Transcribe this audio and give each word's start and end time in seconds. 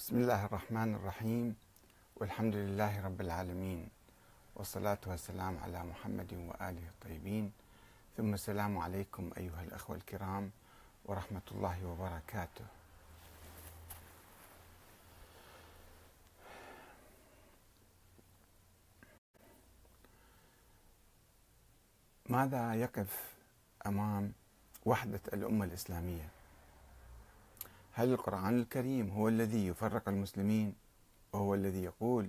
بسم 0.00 0.16
الله 0.16 0.44
الرحمن 0.44 0.94
الرحيم 0.94 1.56
والحمد 2.16 2.54
لله 2.56 3.04
رب 3.04 3.20
العالمين 3.20 3.88
والصلاة 4.56 4.98
والسلام 5.06 5.58
على 5.60 5.84
محمد 5.84 6.32
وآله 6.32 6.88
الطيبين. 6.88 7.52
ثم 8.16 8.34
السلام 8.34 8.78
عليكم 8.78 9.30
أيها 9.36 9.62
الأخوة 9.62 9.96
الكرام 9.96 10.50
ورحمة 11.04 11.42
الله 11.52 11.86
وبركاته. 11.86 12.64
ماذا 22.28 22.74
يقف 22.74 23.34
أمام 23.86 24.32
وحدة 24.86 25.20
الأمة 25.32 25.64
الإسلامية؟ 25.64 26.39
هل 28.00 28.12
القرآن 28.12 28.60
الكريم 28.60 29.10
هو 29.10 29.28
الذي 29.28 29.66
يفرق 29.66 30.08
المسلمين 30.08 30.74
وهو 31.32 31.54
الذي 31.54 31.82
يقول 31.84 32.28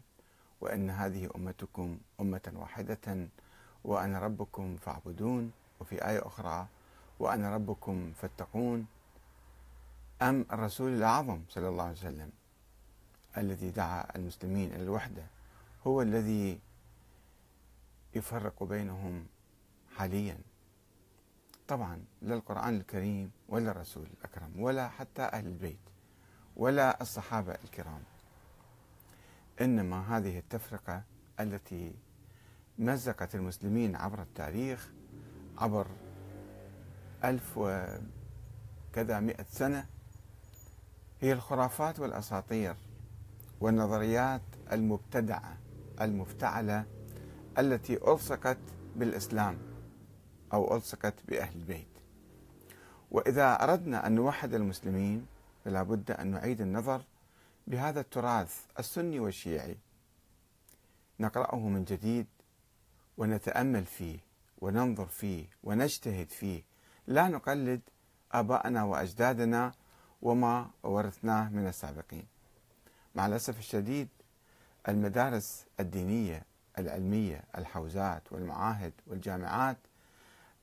وأن 0.62 0.90
هذه 0.90 1.30
أمتكم 1.36 1.98
أمة 2.22 2.52
واحدة 2.56 3.28
وأنا 3.84 4.20
ربكم 4.20 4.78
فاعبدون 4.78 5.52
وفي 5.80 6.08
آية 6.10 6.28
أخرى 6.28 6.68
وأنا 7.20 7.56
ربكم 7.56 8.12
فاتقون 8.22 8.86
أم 10.22 10.46
الرسول 10.52 10.92
الأعظم 10.92 11.42
صلى 11.50 11.68
الله 11.70 11.84
عليه 11.84 11.98
وسلم 11.98 12.32
الذي 13.38 13.70
دعا 13.70 14.16
المسلمين 14.16 14.74
إلى 14.74 14.84
الوحدة 14.84 15.24
هو 15.88 16.02
الذي 16.02 16.60
يفرق 18.16 18.64
بينهم 18.64 19.26
حاليا؟ 19.96 20.38
طبعا 21.72 22.04
لا 22.22 22.36
القرآن 22.36 22.78
الكريم 22.78 23.32
ولا 23.50 23.72
الرسول 23.72 24.08
الأكرم 24.18 24.60
ولا 24.60 24.90
حتى 24.90 25.22
أهل 25.22 25.48
البيت 25.48 25.80
ولا 26.56 27.02
الصحابة 27.02 27.56
الكرام. 27.64 28.04
إنما 29.62 30.18
هذه 30.18 30.40
التفرقة 30.40 31.04
التي 31.40 31.96
مزقت 32.80 33.36
المسلمين 33.36 33.96
عبر 33.96 34.22
التاريخ 34.22 34.92
عبر 35.58 35.88
ألف 37.24 37.58
وكذا 37.58 39.20
مئة 39.20 39.46
سنة 39.52 39.86
هي 41.22 41.34
الخرافات 41.34 42.00
والأساطير 42.00 42.76
والنظريات 43.62 44.42
المبتدعة 44.72 45.58
المفتعلة 46.02 46.86
التي 47.58 47.94
ألصقت 47.94 48.60
بالإسلام. 48.96 49.71
أو 50.54 50.76
ألصقت 50.76 51.14
بأهل 51.28 51.56
البيت. 51.56 51.88
وإذا 53.12 53.64
أردنا 53.64 54.08
أن 54.08 54.16
نوحد 54.16 54.54
المسلمين 54.54 55.26
فلا 55.66 55.84
بد 55.84 56.12
أن 56.12 56.28
نعيد 56.28 56.62
النظر 56.62 57.02
بهذا 57.68 58.00
التراث 58.00 58.66
السني 58.80 59.20
والشيعي. 59.20 59.78
نقرأه 61.20 61.60
من 61.60 61.84
جديد 61.84 62.28
ونتأمل 63.18 63.86
فيه 63.86 64.20
وننظر 64.62 65.06
فيه 65.06 65.46
ونجتهد 65.64 66.30
فيه. 66.30 66.64
لا 67.08 67.28
نقلد 67.28 67.82
آباءنا 68.32 68.84
وأجدادنا 68.84 69.72
وما 70.22 70.70
ورثناه 70.84 71.50
من 71.50 71.68
السابقين. 71.68 72.26
مع 73.16 73.26
الأسف 73.26 73.60
الشديد 73.60 74.08
المدارس 74.88 75.66
الدينية 75.80 76.44
العلمية 76.78 77.44
الحوزات 77.58 78.32
والمعاهد 78.32 78.94
والجامعات 79.08 79.78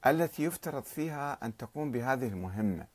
التي 0.07 0.43
يفترض 0.45 0.83
فيها 0.83 1.47
أن 1.47 1.57
تقوم 1.57 1.93
بهذه 1.93 2.29
المهمة 2.29 2.87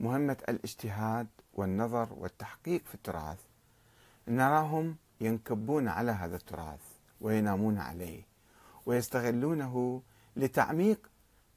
مهمة 0.00 0.36
الاجتهاد 0.48 1.26
والنظر 1.54 2.08
والتحقيق 2.12 2.82
في 2.86 2.94
التراث. 2.94 3.38
نراهم 4.28 4.96
ينكبون 5.20 5.88
على 5.88 6.12
هذا 6.12 6.36
التراث 6.36 6.80
وينامون 7.20 7.78
عليه 7.78 8.22
ويستغلونه 8.86 10.02
لتعميق 10.36 11.10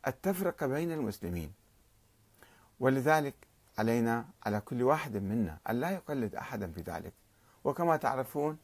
التفرقة 0.07 0.67
بين 0.67 0.91
المسلمين. 0.91 1.53
ولذلك 2.79 3.35
علينا 3.77 4.25
على 4.45 4.59
كل 4.59 4.83
واحد 4.83 5.17
منا 5.17 5.57
أن 5.69 5.79
لا 5.79 5.91
يقلد 5.91 6.35
أحدا 6.35 6.71
في 6.71 6.81
ذلك. 6.81 7.13
وكما 7.63 7.97
تعرفون 7.97 8.57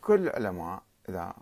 كل 0.00 0.28
العلماء 0.28 0.82
إذا 1.08 1.34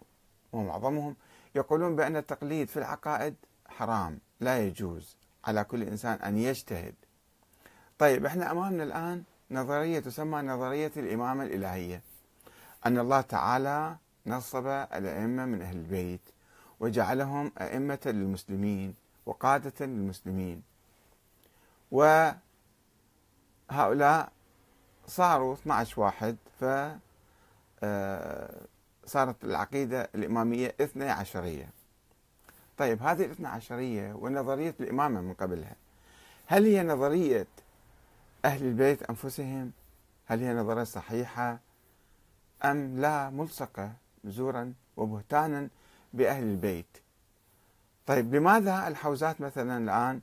ومعظمهم 0.53 1.17
يقولون 1.55 1.97
بأن 1.97 2.17
التقليد 2.17 2.69
في 2.69 2.77
العقائد 2.77 3.35
حرام 3.81 4.19
لا 4.41 4.67
يجوز 4.67 5.17
على 5.45 5.65
كل 5.65 5.83
إنسان 5.83 6.13
أن 6.13 6.39
يجتهد. 6.39 6.95
طيب 7.99 8.27
إحنا 8.27 8.51
أمامنا 8.51 8.83
الآن 8.83 9.23
نظرية 9.51 10.01
تسمى 10.01 10.43
نظرية 10.43 10.93
الإمامة 10.97 11.45
الإلهية. 11.45 12.03
أن 12.87 12.99
الله 12.99 13.21
تعالى 13.21 13.97
نصب 14.27 14.67
الأئمة 14.67 15.45
من 15.45 15.63
أهل 15.63 15.77
البيت 15.77 16.21
وجعلهم 16.81 17.53
أئمة 17.61 17.99
للمسلمين 18.07 18.95
وقادة 19.27 19.87
للمسلمين. 19.87 20.63
وهؤلاء 21.91 22.39
صاروا 25.07 25.55
12 25.55 26.01
واحد 26.01 26.37
ف 26.61 26.65
آه، 27.83 28.61
صارت 29.07 29.45
العقيدة 29.45 30.09
الإمامية 30.15 30.75
اثني 30.81 31.11
عشرية. 31.11 31.80
طيب 32.81 33.03
هذه 33.03 33.25
الاثنى 33.25 33.49
عشرية 33.49 34.13
ونظرية 34.13 34.75
الإمامة 34.81 35.21
من 35.21 35.35
قبلها. 35.35 35.77
هل 36.47 36.65
هي 36.65 36.83
نظرية 36.83 37.47
أهل 38.45 38.67
البيت 38.67 39.03
أنفسهم؟ 39.03 39.73
هل 40.27 40.41
هي 40.41 40.55
نظرية 40.55 40.85
صحيحة؟ 40.85 41.59
أم 42.65 43.01
لا 43.01 43.31
ملصقة 43.31 43.93
زورا 44.25 44.73
وبهتانا 44.97 45.69
بأهل 46.13 46.43
البيت؟ 46.43 46.87
طيب 48.07 48.35
لماذا 48.35 48.89
الحوزات 48.89 49.41
مثلا 49.41 49.79
الآن 49.79 50.21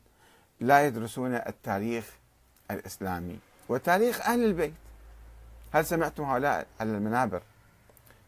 لا 0.60 0.86
يدرسون 0.86 1.36
التاريخ 1.36 2.14
الإسلامي 2.72 3.40
وتاريخ 3.70 4.22
أهل 4.22 4.46
البيت؟ 4.46 4.74
هل 5.72 5.86
سمعتم 5.86 6.24
هؤلاء 6.24 6.68
على 6.80 6.98
المنابر؟ 6.98 7.42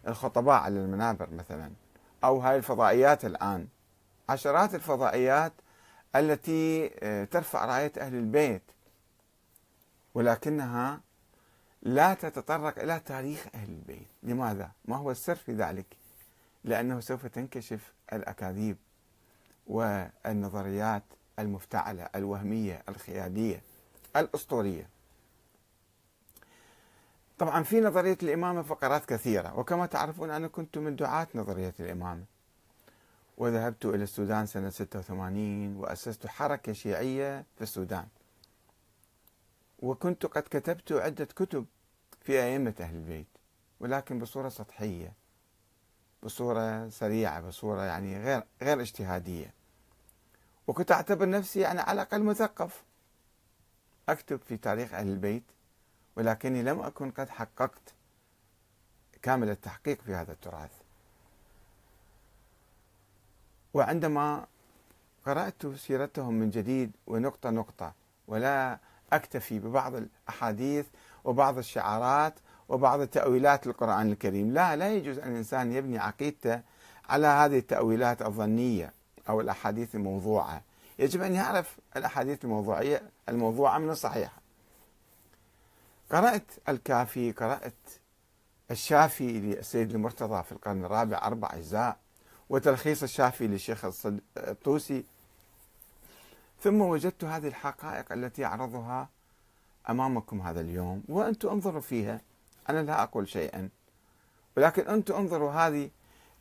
الخطباء 0.08 0.62
على 0.62 0.80
المنابر 0.80 1.28
مثلا 1.32 1.72
أو 2.24 2.40
هاي 2.40 2.56
الفضائيات 2.56 3.26
الآن؟ 3.26 3.68
عشرات 4.30 4.76
الفضائيات 4.76 5.54
التي 6.16 6.92
آه، 7.04 7.24
ترفع 7.24 7.66
راية 7.66 7.92
أهل 7.98 8.16
البيت 8.16 8.62
ولكنها 10.14 11.02
لا 11.82 12.14
تتطرق 12.14 12.80
إلى 12.80 13.00
تاريخ 13.00 13.48
أهل 13.56 13.70
البيت 13.70 14.08
لماذا؟ 14.24 14.72
ما 14.86 14.98
هو 14.98 15.12
السر 15.12 15.36
في 15.36 15.54
ذلك؟ 15.54 15.86
لأنه 16.64 17.00
سوف 17.00 17.26
تنكشف 17.26 17.94
الأكاذيب 18.14 18.78
والنظريات 19.68 21.04
المفتعلة 21.40 22.10
الوهمية 22.16 22.84
الخيالية 22.90 23.62
الأسطورية 24.16 24.90
طبعا 27.38 27.64
في 27.64 27.82
نظرية 27.82 28.18
الإمامة 28.24 28.62
فقرات 28.62 29.06
كثيرة 29.06 29.60
وكما 29.60 29.86
تعرفون 29.86 30.32
أنا 30.32 30.48
كنت 30.48 30.78
من 30.78 30.96
دعاة 30.96 31.28
نظرية 31.36 31.74
الإمامة 31.80 32.24
وذهبت 33.40 33.86
إلى 33.86 34.04
السودان 34.04 34.46
سنة 34.46 34.70
86 34.70 35.76
وأسست 35.76 36.28
حركة 36.28 36.74
شيعية 36.74 37.46
في 37.56 37.62
السودان. 37.62 38.08
وكنت 39.80 40.26
قد 40.26 40.44
كتبت 40.44 40.92
عدة 40.92 41.26
كتب 41.26 41.66
في 42.22 42.44
أئمة 42.44 42.74
أهل 42.80 42.96
البيت 42.96 43.28
ولكن 43.80 44.20
بصورة 44.20 44.50
سطحية 44.50 45.14
بصورة 46.24 46.90
سريعة 46.90 47.42
بصورة 47.42 47.82
يعني 47.82 48.24
غير 48.24 48.44
غير 48.62 48.82
اجتهادية. 48.82 49.54
وكنت 50.68 50.92
أعتبر 50.92 51.30
نفسي 51.30 51.60
يعني 51.60 51.80
على 51.80 52.02
الأقل 52.02 52.24
مثقف. 52.24 52.84
أكتب 54.10 54.40
في 54.42 54.58
تاريخ 54.58 54.94
أهل 54.94 55.08
البيت 55.08 55.44
ولكني 56.16 56.64
لم 56.64 56.80
أكن 56.80 57.12
قد 57.12 57.30
حققت 57.30 57.94
كامل 59.22 59.50
التحقيق 59.50 60.02
في 60.02 60.14
هذا 60.16 60.32
التراث. 60.32 60.79
وعندما 63.74 64.46
قرأت 65.26 65.68
سيرتهم 65.68 66.34
من 66.34 66.50
جديد 66.50 66.92
ونقطة 67.08 67.50
نقطة 67.50 67.94
ولا 68.28 68.78
أكتفي 69.14 69.60
ببعض 69.60 69.96
الأحاديث 69.96 70.86
وبعض 71.24 71.58
الشعارات 71.58 72.34
وبعض 72.70 73.00
التأويلات 73.02 73.68
للقرآن 73.68 74.12
الكريم 74.12 74.54
لا 74.54 74.76
لا 74.76 74.94
يجوز 74.94 75.20
أن 75.20 75.32
الإنسان 75.32 75.72
يبني 75.74 75.98
عقيدته 75.98 76.62
على 77.10 77.28
هذه 77.28 77.58
التأويلات 77.58 78.22
الظنية 78.22 78.94
أو 79.30 79.42
الأحاديث 79.42 79.96
الموضوعة. 79.96 80.62
يجب 81.00 81.22
أن 81.22 81.36
يعرف 81.36 81.78
الأحاديث 81.96 82.44
الموضوعية 82.46 83.02
الموضوعة 83.30 83.78
من 83.78 83.90
الصحيحة. 83.90 84.42
قرأت 86.12 86.52
الكافي 86.70 87.32
قرأت 87.32 87.74
الشافي 88.72 89.40
للسيد 89.40 89.92
المرتضى 89.92 90.44
في 90.44 90.52
القرن 90.52 90.86
الرابع 90.86 91.18
أربع 91.18 91.50
أجزاء. 91.54 91.98
وتلخيص 92.50 93.04
الشافي 93.04 93.48
للشيخ 93.48 93.86
الطوسي 94.38 95.04
ثم 96.62 96.82
وجدت 96.82 97.24
هذه 97.24 97.48
الحقائق 97.48 98.12
التي 98.12 98.46
أعرضها 98.46 99.10
أمامكم 99.90 100.42
هذا 100.42 100.62
اليوم 100.62 101.04
وأنتم 101.10 101.50
انظروا 101.50 101.82
فيها. 101.82 102.22
أنا 102.70 102.80
لا 102.84 103.04
أقول 103.04 103.30
شيئا 103.30 103.70
ولكن 104.58 104.88
أنتم 104.88 105.16
انظروا 105.16 105.52
هذه 105.52 105.90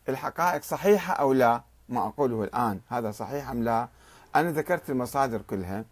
الحقائق 0.09 0.63
صحيحة 0.63 1.15
أو 1.15 1.33
لا 1.33 1.63
ما 1.89 2.07
أقوله 2.07 2.45
الآن. 2.45 2.81
هذا 2.89 3.11
صحيح 3.11 3.51
أم 3.51 3.65
لا؟ 3.65 3.89
أنا 4.37 4.51
ذكرت 4.51 4.91
المصادر 4.91 5.43
كلها 5.43 5.85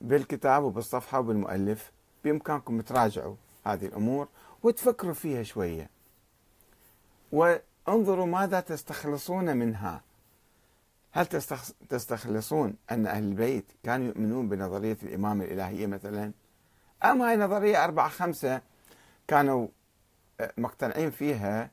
بالكتاب 0.00 0.62
وبالصفحة 0.62 1.18
وبالمؤلف. 1.18 1.92
بإمكانكم 2.24 2.80
تراجعوا 2.80 3.34
هذه 3.66 3.86
الأمور 3.86 4.28
وتفكروا 4.62 5.14
فيها 5.14 5.42
شوية. 5.42 5.90
وانظروا 7.86 8.26
ماذا 8.26 8.60
تستخلصون 8.60 9.56
منها. 9.56 10.02
هل 11.12 11.26
تستخلصون 11.88 12.76
أن 12.90 13.06
أهل 13.06 13.22
البيت 13.22 13.64
كانوا 13.84 14.06
يؤمنون 14.06 14.48
بنظرية 14.48 14.96
الإمامة 15.02 15.44
الإلهية 15.44 15.86
مثلا؟ 15.86 16.32
أم 17.04 17.22
هاي 17.22 17.36
نظرية 17.36 17.84
أربعة 17.84 18.08
خمسة 18.08 18.60
كانوا 19.28 19.68
آه، 20.40 20.52
مقتنعين 20.58 21.10
فيها 21.10 21.70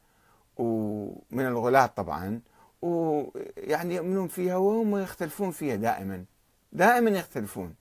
ومن 0.58 1.46
الغلاة 1.46 1.86
طبعا 1.86 2.42
ويعني 2.82 3.96
يؤمنون 3.96 4.28
فيها 4.28 4.56
وهم 4.56 4.98
يختلفون 4.98 5.52
فيها 5.52 5.76
دائما. 5.76 6.26
دائما 6.74 7.10
يختلفون. 7.10 7.76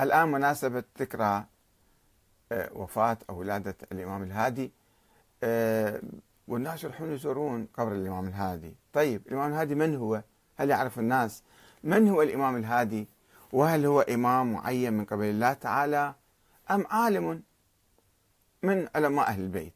الآن 0.00 0.28
مناسبة 0.28 0.84
ذكرى 1.00 1.44
آه، 2.52 2.70
وفاة 2.72 3.18
أو 3.30 3.38
ولادة 3.38 3.76
الإمام 3.92 4.22
الهادي. 4.22 4.70
والناس 6.48 6.84
يروحون 6.84 7.12
يزورون 7.12 7.68
قبر 7.74 7.92
الإمام 7.92 8.28
الهادي. 8.28 8.74
طيب 8.92 9.22
الإمام 9.26 9.52
الهادي 9.52 9.74
من 9.74 9.96
هو؟ 9.96 10.22
هل 10.56 10.70
يعرف 10.70 10.98
الناس؟ 10.98 11.42
من 11.84 12.08
هو 12.08 12.22
الإمام 12.22 12.56
الهادي؟ 12.56 13.08
وهل 13.52 13.86
هو 13.86 14.00
إمام 14.00 14.52
معين 14.52 14.92
من 14.92 15.04
قبل 15.04 15.24
الله 15.24 15.52
تعالى؟ 15.52 16.14
أم 16.70 16.86
عالم 16.90 17.42
من 18.62 18.88
علماء 18.94 19.28
أهل 19.28 19.40
البيت؟ 19.40 19.72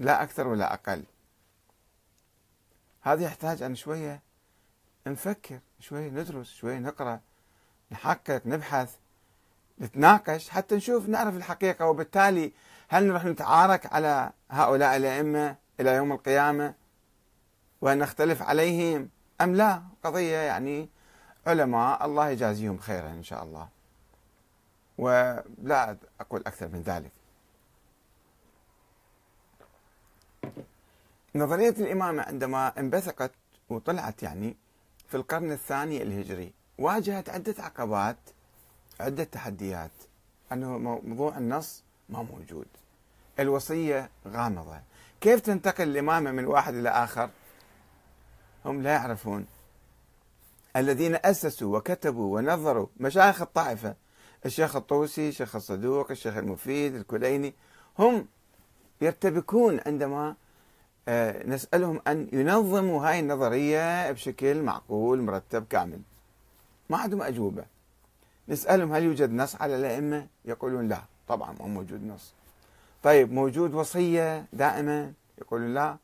لا 0.00 0.22
أكثر 0.22 0.48
ولا 0.48 0.74
أقل. 0.74 1.04
هذا 3.00 3.24
يحتاج 3.24 3.62
أن 3.62 3.74
شوية 3.74 4.22
نفكر 5.06 5.58
شوية 5.80 6.10
ندرس 6.10 6.54
شوية 6.54 6.78
نقرأ 6.78 7.20
نحقق 7.92 8.42
نبحث 8.46 8.96
نتناقش 9.80 10.48
حتى 10.48 10.76
نشوف 10.76 11.08
نعرف 11.08 11.36
الحقيقة. 11.36 11.86
وبالتالي 11.86 12.52
هل 12.92 13.06
نروح 13.06 13.24
نتعارك 13.24 13.92
على 13.92 14.30
هؤلاء 14.50 14.96
الأئمة 14.96 15.56
إلى 15.80 15.90
يوم 15.90 16.12
القيامة 16.12 16.74
وأن 17.80 17.98
نختلف 17.98 18.42
عليهم 18.42 19.08
أم 19.40 19.54
لا؟ 19.54 19.82
قضية 20.04 20.36
يعني 20.36 20.88
علماء 21.46 22.04
الله 22.04 22.28
يجازيهم 22.28 22.78
خيرا 22.78 23.08
إن 23.08 23.22
شاء 23.22 23.42
الله. 23.42 23.68
ولا 24.98 25.96
أقول 26.20 26.42
أكثر 26.46 26.68
من 26.68 26.82
ذلك. 26.82 27.10
نظرية 31.34 31.70
الإمامة 31.70 32.22
عندما 32.22 32.78
انبثقت 32.78 33.32
وطلعت 33.68 34.22
يعني 34.22 34.56
في 35.08 35.16
القرن 35.16 35.52
الثاني 35.52 36.02
الهجري 36.02 36.52
واجهت 36.78 37.30
عدة 37.30 37.54
عقبات 37.58 38.16
عدة 39.00 39.24
تحديات. 39.24 39.90
أنه 40.52 40.78
موضوع 40.78 41.38
النص 41.38 41.82
ما 42.08 42.22
موجود. 42.22 42.66
الوصية 43.42 44.10
غامضة. 44.28 44.80
كيف 45.20 45.40
تنتقل 45.40 45.88
الإمامة 45.88 46.30
من 46.30 46.44
واحد 46.44 46.74
إلى 46.74 46.88
آخر؟ 46.88 47.30
هم 48.64 48.82
لا 48.82 48.90
يعرفون. 48.90 49.46
الذين 50.76 51.18
أسسوا 51.24 51.78
وكتبوا 51.78 52.36
ونظروا 52.36 52.86
مشايخ 52.96 53.42
الطائفة 53.42 53.94
الشيخ 54.46 54.76
الطوسي 54.76 55.28
الشيخ 55.28 55.56
الصدوق 55.56 56.10
الشيخ 56.10 56.36
المفيد 56.36 56.94
الكليني 56.94 57.54
هم 57.98 58.26
يرتبكون 59.00 59.80
عندما 59.86 60.34
آه، 61.08 61.46
نسألهم 61.46 62.00
أن 62.06 62.28
ينظموا 62.32 63.08
هاي 63.08 63.20
النظرية 63.20 64.12
بشكل 64.12 64.62
معقول 64.62 65.22
مرتب 65.22 65.66
كامل. 65.70 66.00
ما 66.90 66.98
عندهم 66.98 67.22
أجوبة 67.22 67.64
نسألهم 68.48 68.92
هل 68.92 69.02
يوجد 69.02 69.30
نص 69.30 69.56
على 69.62 69.76
الأئمة؟ 69.76 70.26
يقولون 70.44 70.88
لا 70.88 71.02
طبعا 71.28 71.52
ما 71.60 71.66
موجود 71.66 72.06
نص. 72.06 72.34
طيب 73.02 73.32
موجود 73.32 73.74
وصية 73.74 74.46
دائما 74.52 75.12
يقولون 75.38 75.74
لا. 75.74 75.96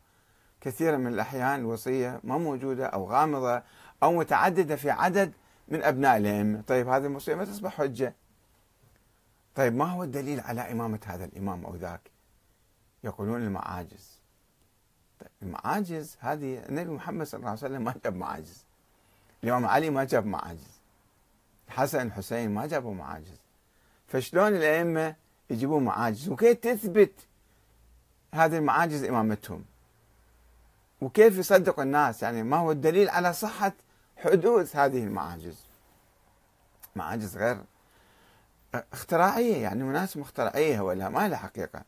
كثيرا 0.61 0.97
من 0.97 1.07
الأحيان 1.07 1.61
الوصية 1.61 2.21
ما 2.25 2.39
موجودة 2.39 2.87
أو 2.87 3.11
غامضة 3.11 3.63
أو 4.03 4.13
متعددة 4.13 4.77
في 4.77 4.91
عدد 4.91 5.33
من 5.69 5.83
أبناء 5.83 6.17
الأئمة. 6.17 6.63
طيب 6.67 6.89
هذه 6.89 7.07
الوصية 7.07 7.35
ما 7.35 7.45
تصبح 7.45 7.75
حجة؟ 7.75 8.15
طيب 9.55 9.75
ما 9.75 9.85
هو 9.85 10.03
الدليل 10.03 10.41
على 10.41 10.73
إمامة 10.73 11.01
هذا 11.07 11.25
الإمام 11.25 11.65
أو 11.65 11.75
ذاك؟ 11.77 12.11
يقولون 13.05 13.43
المعاجز. 13.43 14.21
طيب 15.21 15.31
المعاجز 15.43 16.17
هذه 16.21 16.69
النبي 16.69 16.91
محمد 16.91 17.27
صلى 17.27 17.39
الله 17.39 17.51
عليه 17.51 17.61
وسلم 17.61 17.85
ما 17.85 17.95
جاب 18.05 18.17
معاجز. 18.17 18.65
الإمام 19.45 19.67
علي 19.67 19.91
ما 19.91 20.05
جاب 20.05 20.27
معاجز. 20.27 20.81
الحسن 21.69 22.07
الحسين 22.07 22.51
ما 22.51 22.67
جابوا 22.67 22.95
معاجز. 22.95 23.41
فشلون 24.07 24.57
الأئمة 24.57 25.17
يجيبون 25.51 25.85
معاجز. 25.85 26.29
وكيف 26.29 26.59
تثبت 26.59 27.13
هذه 28.35 28.59
المعاجز 28.59 29.05
إمامتهم؟ 29.05 29.65
وكيف 31.01 31.39
يصدق 31.39 31.81
الناس؟ 31.81 32.23
يعني 32.23 32.43
ما 32.43 32.57
هو 32.57 32.71
الدليل 32.73 33.09
على 33.09 33.33
صحة 33.33 33.73
حدوث 34.17 34.77
هذه 34.77 35.05
المعاجز؟ 35.05 35.65
معاجز 36.97 37.37
غير 37.37 37.65
اختراعية 38.75 39.57
يعني 39.57 39.83
ناس 39.83 40.17
مخترعية 40.17 40.81
ولا 40.81 41.09
ما 41.09 41.29
لها 41.29 41.39
حقيقة. 41.39 41.85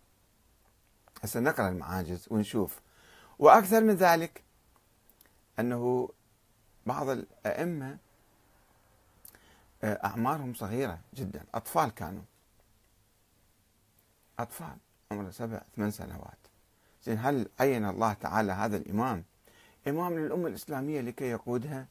هسه 1.22 1.40
نقرأ 1.40 1.68
المعاجز 1.68 2.26
ونشوف. 2.30 2.80
وأكثر 3.38 3.80
من 3.80 3.94
ذلك 3.94 4.42
أنه 5.58 6.08
بعض 6.86 7.08
الأئمة 7.08 7.98
آه، 9.82 10.00
أعمارهم 10.04 10.54
صغيرة 10.54 10.98
جدا 11.14 11.44
أطفال 11.54 11.94
كانوا. 11.94 12.22
أطفال 14.42 14.76
عمره 15.12 15.30
سبع 15.30 15.62
ثمان 15.76 15.90
سنوات. 15.90 16.38
زين 17.04 17.18
هل 17.18 17.48
عين 17.60 17.84
الله 17.84 18.12
تعالى 18.12 18.52
هذا 18.52 18.76
الإمام؟ 18.76 19.24
إمام 19.88 20.18
للأمة 20.18 20.46
الإسلامية 20.48 21.00
لكي 21.00 21.24
يقودها؟ 21.24 21.86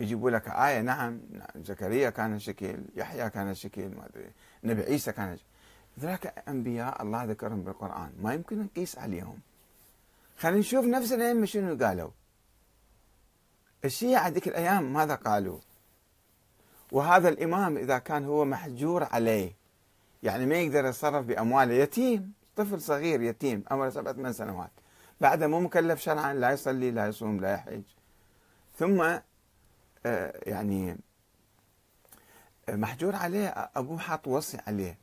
يجيبوا 0.00 0.30
لك 0.30 0.48
آية 0.48 0.80
نعم 0.80 1.20
زكريا 1.56 2.10
كان 2.10 2.38
شكل 2.38 2.84
يحيى 2.96 3.30
كان 3.30 3.54
شكل 3.54 3.88
ما 3.88 4.06
أدري 4.06 4.30
نبي 4.64 4.82
عيسى 4.82 5.12
كان 5.12 5.36
شكل 5.36 5.46
ذلك 6.00 6.42
أنبياء 6.48 7.02
الله 7.02 7.24
ذكرهم 7.24 7.62
بالقرآن 7.62 8.12
ما 8.22 8.34
يمكن 8.34 8.62
نقيس 8.62 8.98
عليهم. 8.98 9.38
خلينا 10.38 10.58
نشوف 10.58 10.84
نفس 10.84 11.12
الأئمة 11.12 11.46
شنو 11.46 11.84
قالوا. 11.84 12.10
الشيعة 13.84 14.26
هذيك 14.26 14.48
الأيام 14.48 14.92
ماذا 14.92 15.14
قالوا؟ 15.14 15.58
وهذا 16.92 17.28
الإمام 17.28 17.76
إذا 17.76 17.98
كان 17.98 18.24
هو 18.24 18.44
محجور 18.44 19.04
عليه 19.04 19.52
يعني 20.24 20.46
ما 20.46 20.54
يقدر 20.54 20.84
يتصرف 20.84 21.26
بأمواله 21.26 21.74
يتيم 21.74 22.32
طفل 22.56 22.80
صغير 22.80 23.22
يتيم 23.22 23.64
عمره 23.70 23.90
سبعة 23.90 24.14
ثمان 24.14 24.32
سنوات. 24.32 24.70
بعده 25.20 25.46
مو 25.46 25.60
مكلف 25.60 26.00
شرعا 26.00 26.34
لا 26.34 26.50
يصلي 26.50 26.90
لا 26.90 27.06
يصوم 27.06 27.40
لا 27.40 27.54
يحج. 27.54 27.82
ثم 28.78 29.00
آه، 30.06 30.40
يعني 30.42 30.96
محجور 32.68 33.16
عليه 33.16 33.48
أبوه 33.76 33.98
حاط 33.98 34.28
وصي 34.28 34.58
عليه. 34.66 34.98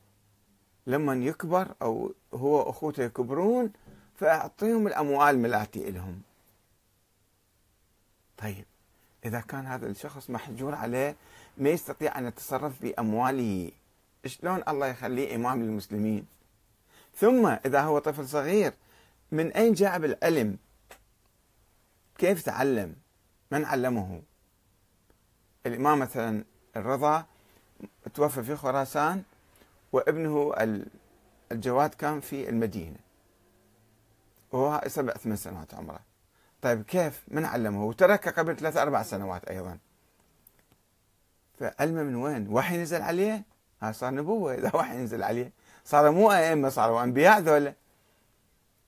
لما 0.88 1.14
يكبر 1.14 1.68
أو 1.82 2.14
هو 2.34 2.68
وأخوته 2.68 3.04
يكبرون 3.04 3.72
فأعطيهم 4.16 4.88
الأموال 4.88 5.40
ملاتي 5.40 5.92
لهم 5.92 6.22
طيب 8.38 8.66
إذا 9.26 9.40
كان 9.40 9.66
هذا 9.66 9.88
الشخص 9.88 10.30
محجور 10.30 10.76
عليه 10.76 11.16
ما 11.58 11.70
يستطيع 11.70 12.18
أن 12.20 12.28
يتصرف 12.28 12.82
بأمواله. 12.82 13.72
شلون 14.26 14.64
الله 14.68 14.88
يخليه 14.88 15.36
إمام 15.36 15.64
للمسلمين 15.64 16.26
ثم 17.16 17.48
إذا 17.48 17.82
هو 17.82 18.00
طفل 18.00 18.28
صغير 18.28 18.74
من 19.32 19.52
أين 19.52 19.74
جاء 19.74 20.00
بالعلم؟ 20.00 20.58
كيف 22.18 22.44
تعلم؟ 22.44 22.96
من 23.52 23.66
علمه؟ 23.66 24.22
الإمام 25.66 26.00
مثلا 26.00 26.44
الرضا 26.76 27.26
توفى 28.14 28.44
في 28.44 28.56
خراسان 28.56 29.24
وابنه 29.92 30.54
الجواد 31.52 31.90
كان 31.94 32.20
في 32.20 32.50
المدينة. 32.50 32.98
وهو 34.52 34.82
سبع 34.88 35.14
ثمان 35.14 35.36
سنوات 35.36 35.74
عمره. 35.74 36.00
طيب 36.62 36.82
كيف؟ 36.82 37.24
من 37.28 37.46
علمه؟ 37.46 37.86
وترك 37.86 38.40
قبل 38.40 38.56
ثلاث 38.56 38.78
أربع 38.78 39.04
سنوات 39.04 39.46
أيضا. 39.46 39.78
فعلمه 41.60 42.04
من 42.04 42.16
وين؟ 42.16 42.48
وحي 42.48 42.78
نزل 42.78 43.02
عليه؟ 43.02 43.51
صار 43.92 44.14
نبوة 44.14 44.54
إذا 44.54 44.72
وحي 44.76 44.98
نزل 44.98 45.24
عليه. 45.24 45.52
صار 45.86 46.12
مو 46.12 46.32
أئمة 46.32 46.70
صاروا 46.70 47.04
أنبياء 47.04 47.40
ذولا. 47.40 47.74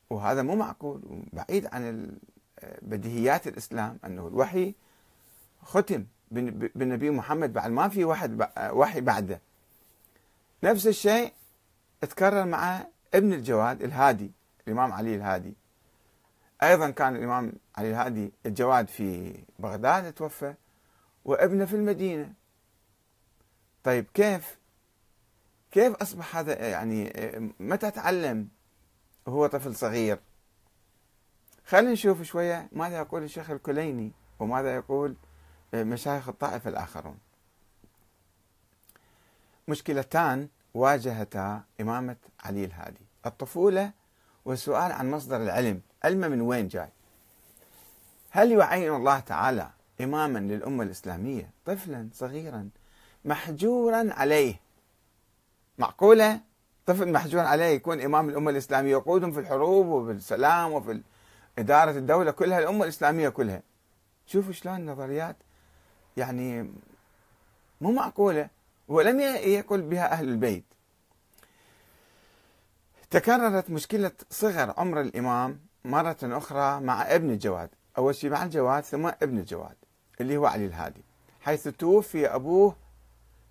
وهذا 0.10 0.42
مو 0.42 0.56
معقول. 0.56 1.02
بعيد 1.34 1.66
عن 1.66 2.12
بديهيات 2.82 3.48
الإسلام 3.48 4.00
أنه 4.06 4.28
الوحي 4.28 4.76
ختم 5.64 6.06
بالنبي 6.32 7.10
محمد 7.10 7.54
بعد 7.54 7.72
ما 7.72 7.88
في 7.88 8.04
واحد 8.04 8.50
وحي 8.58 9.02
بعده. 9.02 9.42
نفس 10.64 10.88
الشيء 10.88 11.34
تكرر 12.02 12.46
مع 12.46 12.88
ابن 13.14 13.34
الجواد 13.34 13.82
الهادي 13.82 14.32
الإمام 14.68 14.92
علي 14.92 15.16
الهادي. 15.16 15.54
أيضا 16.64 16.90
كان 16.90 17.16
الإمام 17.16 17.54
علي 17.78 17.90
الهادي 17.90 18.32
الجواد 18.46 18.88
في 18.88 19.36
بغداد 19.60 20.14
توفى 20.14 20.54
وابنه 21.26 21.66
في 21.66 21.76
المدينة. 21.76 22.34
طيب 23.84 24.06
كيف 24.14 24.58
كيف 25.74 25.96
أصبح 25.96 26.38
هذا؟ 26.38 26.54
يعني 26.68 27.14
متى 27.60 27.92
تعلم؟ 27.92 28.48
وهو 29.26 29.48
طفل 29.48 29.76
صغير. 29.76 30.20
خلينا 31.66 31.92
نشوف 31.92 32.22
شوية 32.22 32.70
ماذا 32.72 32.98
يقول 32.98 33.24
الشيخ 33.24 33.50
الكليني 33.50 34.12
وماذا 34.40 34.76
يقول 34.76 35.16
مشايخ 35.74 36.30
الطائفة 36.30 36.70
الآخرون. 36.70 37.18
مشكلتان 39.68 40.48
واجهتا 40.74 41.64
إمامة 41.82 42.16
علي 42.44 42.66
الهادي. 42.66 43.06
الطفولة 43.26 43.92
والسؤال 44.46 44.92
عن 44.92 45.12
مصدر 45.12 45.38
العلم. 45.38 45.82
علمه 46.04 46.28
من 46.28 46.42
وين 46.42 46.68
جاي؟ 46.68 46.90
هل 48.30 48.52
يعين 48.52 48.96
الله 48.96 49.20
تعالى 49.20 49.70
إماما 50.02 50.40
للأمة 50.40 50.84
الإسلامية؟ 50.84 51.50
طفلا 51.66 52.10
صغيرا 52.14 52.70
محجورا 53.26 54.14
عليه. 54.14 54.56
معقولة؟ 55.78 56.40
طفل 56.86 57.12
محجور 57.12 57.42
عليه 57.42 57.66
يكون 57.66 58.02
إمام 58.02 58.30
الأمة 58.30 58.52
الإسلامية 58.52 58.92
يقودهم 58.92 59.32
في 59.32 59.40
الحروب 59.40 59.88
وفي 59.88 60.12
السلام 60.12 60.72
وفي 60.72 61.02
إدارة 61.60 61.92
الدولة 61.92 62.32
كلها 62.32 62.60
الأمة 62.60 62.84
الإسلامية 62.84 63.30
كلها. 63.30 63.62
شوفوا 64.26 64.54
شلون 64.54 64.76
النظريات 64.76 65.36
يعني 66.18 66.72
مو 67.82 67.92
معقولة 67.92 68.50
ولم 68.88 69.20
يقل 69.20 69.82
بها 69.82 70.12
أهل 70.12 70.30
البيت. 70.30 70.64
تكررت 73.10 73.70
مشكلة 73.70 74.12
صغر 74.30 74.74
عمر 74.78 75.02
الإمام 75.02 75.60
مرة 75.86 76.18
أخرى 76.24 76.80
مع 76.80 77.16
ابن 77.16 77.30
الجواد. 77.30 77.70
أول 77.98 78.16
شيء 78.16 78.30
مع 78.30 78.44
الجواد 78.44 78.84
ثم 78.84 79.08
ابن 79.08 79.38
الجواد 79.38 79.76
اللي 80.22 80.38
هو 80.38 80.46
علي 80.46 80.66
الهادي 80.66 81.02
حيث 81.42 81.68
توفي 81.68 82.28
أبوه 82.28 82.76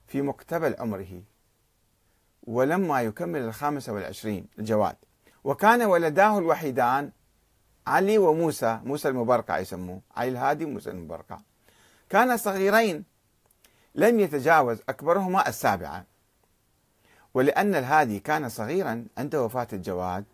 في 0.06 0.22
مقتبل 0.22 0.76
عمره. 0.78 1.22
ولما 2.46 3.02
يكمل 3.02 3.40
الخامسة 3.40 3.92
والعشرين 3.92 4.46
الجواد. 4.58 4.96
وكان 5.44 5.82
ولداه 5.82 6.38
الوحيدان 6.38 7.10
علي 7.86 8.18
وموسى 8.18 8.80
موسى 8.84 9.08
المبرقع 9.08 9.58
يسموه 9.58 10.00
علي 10.16 10.28
الهادي 10.28 10.64
وموسى 10.64 10.90
المبرقع 10.90 11.38
كانا 12.10 12.36
صغيرين 12.36 13.04
لم 13.94 14.20
يتجاوز 14.20 14.78
أكبرهما 14.88 15.48
السابعة. 15.48 16.04
ولأن 17.34 17.74
الهادي 17.74 18.18
كان 18.18 18.48
صغيرا 18.48 19.04
عند 19.18 19.34
وفاة 19.34 19.68
الجواد 19.72 20.24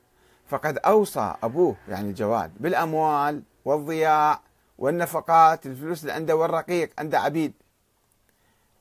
فقد 0.47 0.79
أوصى 0.79 1.35
أبوه 1.43 1.77
يعني 1.89 2.09
الجواد 2.09 2.53
بالأموال 2.61 3.43
والضياع 3.65 4.41
والنفقات 4.79 5.67
الفلوس 5.67 6.03
اللي 6.03 6.13
عنده 6.13 6.37
والرقيق 6.37 6.91
عنده 6.99 7.21
عبيد. 7.21 7.53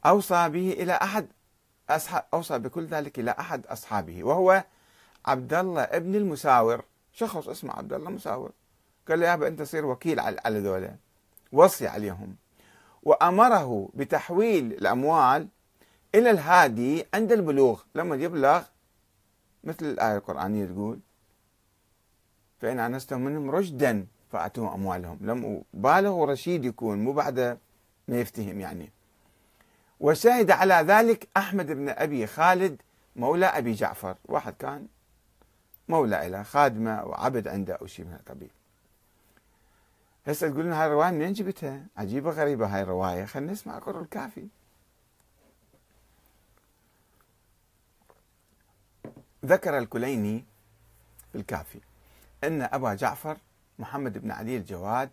أوصى 0.05 0.49
به 0.49 0.71
إلى 0.71 0.93
أحد 0.93 1.27
أوصى 2.33 2.59
بكل 2.59 2.85
ذلك 2.85 3.19
إلى 3.19 3.31
أحد 3.31 3.67
أصحابه 3.67 4.23
وهو 4.23 4.63
عبد 5.25 5.53
الله 5.53 5.81
ابن 5.81 6.15
المساور. 6.15 6.85
شخص 7.13 7.47
اسمه 7.47 7.73
عبد 7.73 7.93
الله 7.93 8.09
مساور. 8.09 8.51
قال 9.07 9.19
له 9.19 9.27
يابا 9.27 9.47
أنت 9.47 9.59
تصير 9.59 9.85
وكيل 9.85 10.19
على 10.19 10.59
ذولا 10.59 10.95
وصي 11.51 11.87
عليهم. 11.87 12.35
وأمره 13.03 13.89
بتحويل 13.93 14.73
الأموال 14.73 15.47
إلى 16.15 16.29
الهادي 16.29 17.05
عند 17.13 17.31
البلوغ. 17.31 17.81
لما 17.95 18.15
يبلغ 18.15 18.63
مثل 19.63 19.85
الآية 19.85 20.17
القرآنية 20.17 20.65
تقول 20.65 20.99
فإن 22.59 22.79
أنستم 22.79 23.21
منهم 23.21 23.51
رشدا 23.51 24.07
فأتوهم 24.31 24.73
أموالهم. 24.73 25.17
لم 25.21 25.63
بالغ 25.73 26.23
رشيد 26.25 26.65
يكون 26.65 27.03
مو 27.03 27.13
بعد 27.13 27.57
ما 28.07 28.19
يفتهم 28.19 28.59
يعني. 28.59 28.91
وشهد 29.99 30.51
على 30.51 30.73
ذلك 30.73 31.27
أحمد 31.37 31.71
بن 31.71 31.89
أبي 31.89 32.27
خالد 32.27 32.81
مولى 33.15 33.45
أبي 33.45 33.73
جعفر. 33.73 34.15
واحد 34.25 34.53
كان 34.59 34.87
مولى 35.89 36.29
له 36.29 36.43
خادمة 36.43 37.03
وعبد 37.03 37.47
عنده 37.47 37.73
أو 37.75 37.87
شيء 37.87 38.05
من 38.05 38.13
القبيل 38.13 38.49
هسه 40.27 40.49
تقولون 40.49 40.71
هاي 40.71 40.87
الرواية 40.87 41.11
منين 41.11 41.33
جبتها؟ 41.33 41.85
عجيبة 41.97 42.31
غريبة 42.31 42.65
هاي 42.65 42.81
الرواية. 42.81 43.25
خلينا 43.25 43.51
نسمع 43.51 43.79
قرر 43.79 44.01
الكافي. 44.01 44.47
ذكر 49.45 49.77
الكليني 49.77 50.45
في 51.31 51.37
الكافي 51.37 51.79
أن 52.43 52.61
أبا 52.61 52.93
جعفر 52.93 53.37
محمد 53.79 54.17
بن 54.17 54.31
علي 54.31 54.57
الجواد 54.57 55.09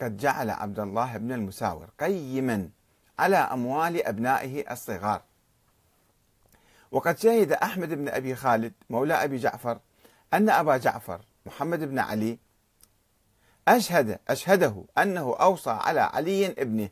قد 0.00 0.16
جعل 0.16 0.50
عبد 0.50 0.78
الله 0.78 1.16
بن 1.16 1.32
المساور 1.32 1.88
قيما 2.00 2.68
على 3.20 3.36
أموال 3.36 4.06
أبنائه 4.06 4.72
الصغار. 4.72 5.22
وقد 6.90 7.18
شهد 7.18 7.52
أحمد 7.52 7.88
بن 7.94 8.08
أبي 8.08 8.34
خالد 8.34 8.72
مولى 8.90 9.14
أبي 9.14 9.36
جعفر 9.36 9.78
أن 10.34 10.50
أبا 10.50 10.76
جعفر 10.76 11.20
محمد 11.46 11.84
بن 11.84 11.98
علي 11.98 12.38
أشهد 13.68 14.18
أشهده 14.28 14.84
أنه 14.98 15.36
أوصى 15.40 15.70
على 15.70 16.00
علي 16.00 16.46
ابنه 16.46 16.88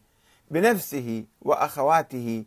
بنفسه 0.50 1.24
وأخواته 1.40 2.44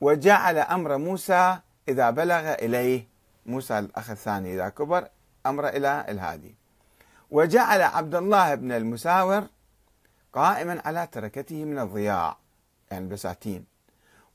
وجعل 0.00 0.58
أمر 0.58 0.98
موسى 0.98 1.58
إذا 1.88 2.10
بلغ 2.10 2.54
إليه. 2.54 3.08
موسى 3.46 3.78
الأخ 3.78 4.10
الثاني 4.10 4.54
إذا 4.54 4.68
كبر 4.68 5.08
أمر 5.46 5.68
إلى 5.68 6.04
الهادي. 6.08 6.54
وجعل 7.30 7.82
عبد 7.82 8.14
الله 8.14 8.54
بن 8.54 8.72
المساور 8.72 9.46
قائما 10.32 10.82
على 10.84 11.08
تركته 11.12 11.64
من 11.64 11.78
الضياع. 11.78 12.36
يعني 12.90 13.04
البساتين 13.04 13.64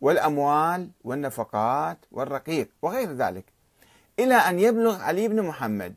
والأموال 0.01 0.89
والنفقات 1.03 1.97
والرقيق 2.11 2.69
وغير 2.81 3.11
ذلك. 3.11 3.45
إلى 4.19 4.35
أن 4.35 4.59
يبلغ 4.59 5.01
علي 5.01 5.27
بن 5.27 5.41
محمد 5.41 5.95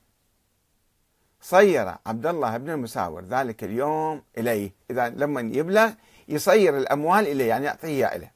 صير 1.40 1.94
عبد 2.06 2.26
الله 2.26 2.56
بن 2.56 2.70
المساور 2.70 3.24
ذلك 3.24 3.64
اليوم 3.64 4.22
إليه. 4.38 4.72
إذا 4.90 5.08
لما 5.08 5.40
يبلغ 5.40 5.92
يصير 6.28 6.78
الأموال 6.78 7.26
إليه 7.26 7.48
يعني 7.48 7.64
يعطيه 7.64 8.06
إليه. 8.06 8.34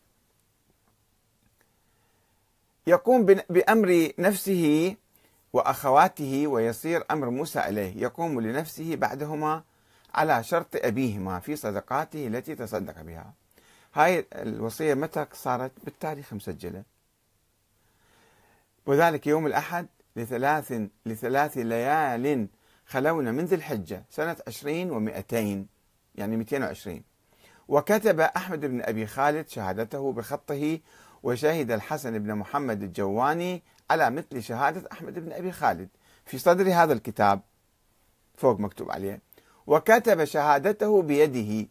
يقوم 2.86 3.24
بأمر 3.24 4.12
نفسه 4.18 4.96
وأخواته 5.52 6.46
ويصير 6.46 7.04
أمر 7.10 7.30
موسى 7.30 7.60
إليه. 7.60 8.02
يقوم 8.02 8.40
لنفسه 8.40 8.96
بعدهما 8.96 9.62
على 10.14 10.44
شرط 10.44 10.76
أبيهما 10.76 11.40
في 11.40 11.56
صدقاته 11.56 12.26
التي 12.26 12.54
تصدق 12.54 13.02
بها. 13.02 13.32
هاي 13.98 14.26
الوصية 14.32 14.94
متى 14.94 15.26
صارت؟ 15.32 15.72
بالتاريخ 15.84 16.32
مسجلة. 16.32 16.82
وذلك 18.86 19.26
يوم 19.26 19.46
الأحد 19.46 19.86
لثلاث 20.16 20.82
لثلاث 21.06 21.58
ليال 21.58 22.48
خلونا 22.86 23.32
من 23.32 23.44
ذي 23.44 23.54
الحجة 23.56 24.04
سنة 24.10 24.36
عشرين 24.46 24.90
ومئتين 24.90 25.66
يعني 26.14 26.36
220 26.36 27.02
وكتب 27.68 28.20
أحمد 28.20 28.60
بن 28.60 28.82
أبي 28.82 29.06
خالد 29.06 29.48
شهادته 29.48 30.12
بخطه 30.12 30.78
وشهد 31.22 31.70
الحسن 31.70 32.18
بن 32.18 32.34
محمد 32.34 32.82
الجواني 32.82 33.62
على 33.90 34.10
مثل 34.10 34.42
شهادة 34.42 34.88
أحمد 34.92 35.18
بن 35.18 35.32
أبي 35.32 35.52
خالد 35.52 35.88
في 36.26 36.38
صدر 36.38 36.72
هذا 36.72 36.92
الكتاب. 36.92 37.40
فوق 38.36 38.60
مكتوب 38.60 38.90
عليه. 38.90 39.20
وكتب 39.66 40.24
شهادته 40.24 41.02
بيده 41.02 41.68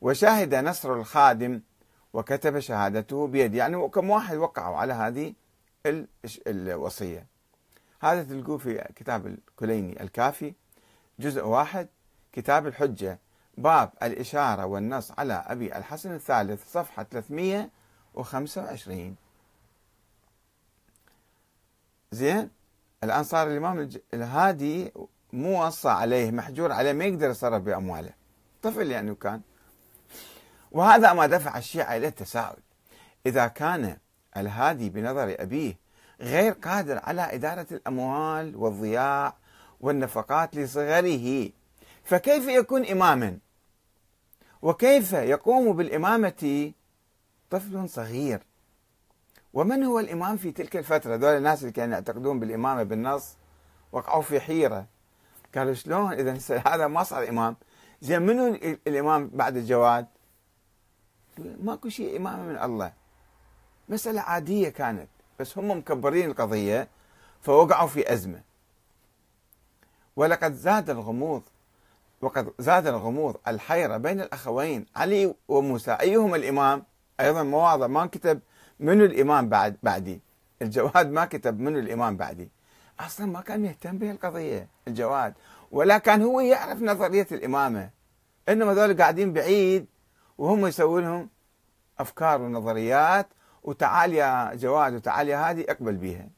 وشهد 0.00 0.54
نصر 0.54 0.94
الخادم 0.94 1.60
وكتب 2.18 2.58
شهادته 2.58 3.26
بيده 3.26 3.58
يعني 3.58 3.88
كم 3.88 4.10
واحد 4.10 4.36
وقعوا 4.36 4.76
على 4.76 4.92
هذه 4.92 5.34
الوصية. 6.46 7.26
هذا 8.00 8.22
تلقوه 8.22 8.58
في 8.58 8.88
كتاب 8.96 9.26
الكليني 9.26 10.02
الكافي. 10.02 10.54
جزء 11.18 11.44
واحد 11.44 11.88
كتاب 12.32 12.66
الحجة. 12.66 13.18
باب 13.58 13.90
الإشارة 14.02 14.66
والنص 14.66 15.12
على 15.18 15.44
أبي 15.46 15.76
الحسن 15.76 16.14
الثالث 16.14 16.72
صفحة 16.72 17.02
325 17.02 19.16
زين؟ 22.12 22.50
الآن 23.04 23.24
صار 23.24 23.48
الإمام 23.48 23.88
الهادي 24.14 24.92
موصى 25.32 25.88
عليه 25.88 26.30
محجور 26.30 26.72
عليه 26.72 26.92
ما 26.92 27.04
يقدر 27.04 27.30
يتصرف 27.30 27.62
بأمواله. 27.62 28.12
طفل 28.62 28.90
يعني 28.90 29.14
كان 29.14 29.40
وهذا 30.72 31.12
ما 31.12 31.26
دفع 31.26 31.58
الشيعة 31.58 31.96
إلى 31.96 32.06
التساؤل. 32.06 32.58
إذا 33.26 33.46
كان 33.46 33.96
الهادي 34.36 34.90
بنظر 34.90 35.36
أبيه 35.38 35.76
غير 36.20 36.52
قادر 36.52 36.98
على 36.98 37.34
إدارة 37.34 37.66
الأموال 37.72 38.56
والضياع 38.56 39.36
والنفقات 39.80 40.56
لصغره 40.56 41.50
فكيف 42.04 42.48
يكون 42.48 42.86
إماما؟ 42.86 43.38
وكيف 44.62 45.12
يقوم 45.12 45.76
بالإمامة 45.76 46.72
طفل 47.50 47.88
صغير؟ 47.88 48.40
ومن 49.54 49.84
هو 49.84 50.00
الإمام 50.00 50.36
في 50.36 50.52
تلك 50.52 50.76
الفترة؟ 50.76 51.16
دول 51.16 51.36
الناس 51.36 51.60
اللي 51.60 51.72
كانوا 51.72 51.94
يعتقدون 51.94 52.40
بالإمامة 52.40 52.82
بالنص 52.82 53.36
وقعوا 53.92 54.22
في 54.22 54.40
حيرة. 54.40 54.86
قالوا 55.54 55.74
شلون 55.74 56.12
إذا 56.12 56.38
هذا 56.74 56.86
ما 56.86 57.02
صار 57.02 57.28
إمام؟ 57.28 57.56
زين 58.00 58.22
منو 58.22 58.46
الإمام 58.86 59.30
بعد 59.34 59.56
الجواد؟ 59.56 60.06
ماكو 61.38 61.88
شيء 61.88 62.16
إمامة 62.16 62.42
من 62.42 62.58
الله. 62.58 62.92
مسألة 63.88 64.20
عادية 64.20 64.68
كانت 64.68 65.08
بس 65.40 65.58
هم 65.58 65.70
مكبرين 65.70 66.30
القضية 66.30 66.88
فوقعوا 67.42 67.88
في 67.88 68.12
أزمة. 68.12 68.40
ولقد 70.16 70.52
زاد 70.52 70.90
الغموض 70.90 71.42
وقد 72.20 72.52
زاد 72.58 72.86
الغموض 72.86 73.36
الحيرة 73.48 73.96
بين 73.96 74.20
الأخوين 74.20 74.86
علي 74.96 75.34
وموسى. 75.48 75.92
أيهما 75.92 76.36
الإمام؟ 76.36 76.82
أيضا 77.20 77.42
مواضع 77.42 77.86
ما 77.86 78.06
كتب 78.06 78.40
منو 78.80 79.04
الإمام 79.04 79.48
بعد 79.48 79.76
بعدي. 79.82 80.20
الجواد 80.62 81.10
ما 81.10 81.24
كتب 81.24 81.60
منو 81.60 81.78
الإمام 81.78 82.16
بعدي. 82.16 82.48
أصلا 83.00 83.26
ما 83.26 83.40
كان 83.40 83.62
مهتم 83.62 83.98
بهالقضية 83.98 84.68
الجواد. 84.88 85.34
ولا 85.70 85.98
كان 85.98 86.22
هو 86.22 86.40
يعرف 86.40 86.82
نظرية 86.82 87.26
الإمامة. 87.32 87.90
إنما 88.48 88.74
ذول 88.74 88.96
قاعدين 88.96 89.32
بعيد 89.32 89.86
وهم 90.38 90.66
يسوون 90.66 91.02
لهم 91.02 91.28
أفكار 91.98 92.42
ونظريات 92.42 93.26
وتعال 93.62 94.12
يا 94.12 94.54
جواد 94.54 94.94
وتعال 94.94 95.28
يا 95.28 95.50
هذه 95.50 95.64
اقبل 95.68 95.96
بها 95.96 96.28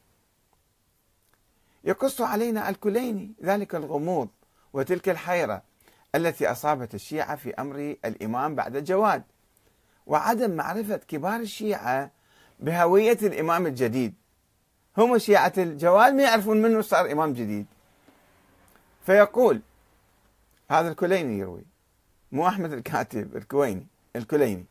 يقص 1.83 2.21
علينا 2.21 2.69
الكليني 2.69 3.33
ذلك 3.43 3.75
الغموض 3.75 4.29
وتلك 4.73 5.09
الحيرة 5.09 5.61
التي 6.15 6.51
أصابت 6.51 6.95
الشيعة 6.95 7.35
في 7.35 7.53
أمر 7.53 7.95
الإمام 8.05 8.55
بعد 8.55 8.75
الجواد. 8.75 9.23
وعدم 10.05 10.51
معرفة 10.51 10.97
كبار 10.97 11.39
الشيعة 11.39 12.11
بهوية 12.59 13.17
الإمام 13.21 13.67
الجديد. 13.67 14.13
هم 14.97 15.17
شيعة 15.17 15.53
الجواد 15.57 16.13
ما 16.13 16.23
يعرفون 16.23 16.61
منه 16.61 16.81
صار 16.81 17.11
إمام 17.11 17.33
جديد. 17.33 17.65
فيقول 19.05 19.61
هذا 20.69 20.89
الكليني 20.91 21.39
يروي. 21.39 21.70
مو 22.31 22.47
أحمد 22.47 22.73
الكاتب 22.73 23.35
الكويني 23.37 23.87
الكليني. 24.15 24.65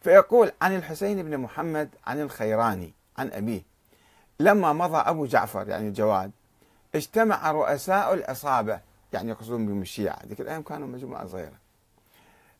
فيقول 0.00 0.52
عن 0.62 0.76
الحسين 0.76 1.22
بن 1.22 1.38
محمد 1.38 1.88
عن 2.06 2.20
الخيراني 2.20 2.92
عن 3.18 3.30
أبيه. 3.32 3.62
لما 4.40 4.72
مضى 4.72 4.96
أبو 4.96 5.26
جعفر 5.26 5.68
يعني 5.68 5.88
الجواد 5.88 6.30
اجتمع 6.94 7.50
رؤساء 7.50 8.14
العصابة 8.14 8.80
يعني 9.12 9.30
يقصدون 9.30 9.66
بهم 9.66 9.82
الشيعة 9.82 10.18
ذيك 10.26 10.40
الأيام 10.40 10.62
كانوا 10.62 10.88
مجموعة 10.88 11.26
صغيرة 11.26 11.58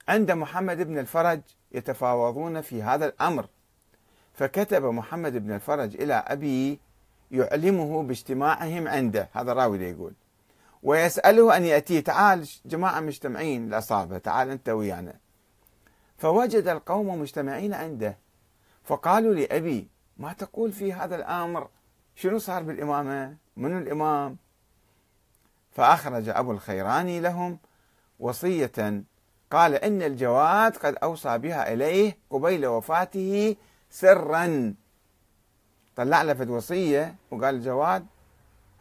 عند 0.09 0.31
محمد 0.33 0.81
بن 0.83 0.99
الفرج 0.99 1.41
يتفاوضون 1.73 2.61
في 2.61 2.83
هذا 2.83 3.07
الأمر. 3.07 3.47
فكتب 4.35 4.85
محمد 4.85 5.37
بن 5.37 5.55
الفرج 5.55 5.95
إلى 5.95 6.15
أبي 6.15 6.79
يعلمه 7.31 8.03
باجتماعهم 8.03 8.89
عنده 8.89 9.29
هذا 9.33 9.53
الراوي 9.53 9.79
يقول. 9.79 10.13
ويسأله 10.83 11.57
أن 11.57 11.65
يأتيه. 11.65 12.01
تعال 12.01 12.49
جماعة 12.67 13.01
مجتمعين 13.01 13.69
العصابة 13.69 14.19
تعال 14.19 14.51
أنت 14.51 14.69
ويانا. 14.69 15.15
فوجد 16.19 16.69
القوم 16.69 17.21
مجتمعين 17.21 17.75
عنده. 17.75 18.19
فقالوا 18.85 19.35
لأبي 19.35 19.89
ما 20.17 20.33
تقول 20.33 20.73
في 20.73 20.93
هذا 20.93 21.17
الأمر؟ 21.17 21.69
شنو 22.15 22.39
صار 22.39 22.63
بالإمامة؟ 22.63 23.37
من 23.57 23.79
الإمام؟ 23.79 24.37
فأخرج 25.71 26.29
أبو 26.29 26.53
الخيراني 26.53 27.21
لهم 27.21 27.59
وصية. 28.21 29.03
قال 29.51 29.75
إن 29.75 30.03
الجواد 30.03 30.77
قد 30.77 30.95
أوصى 31.03 31.39
بها 31.39 31.73
إليه 31.73 32.19
قبيل 32.31 32.67
وفاته 32.67 33.57
سرا. 33.91 34.75
طلع 35.97 36.23
له 36.23 36.51
وصية 36.51 37.15
وقال 37.31 37.55
الجواد 37.55 38.07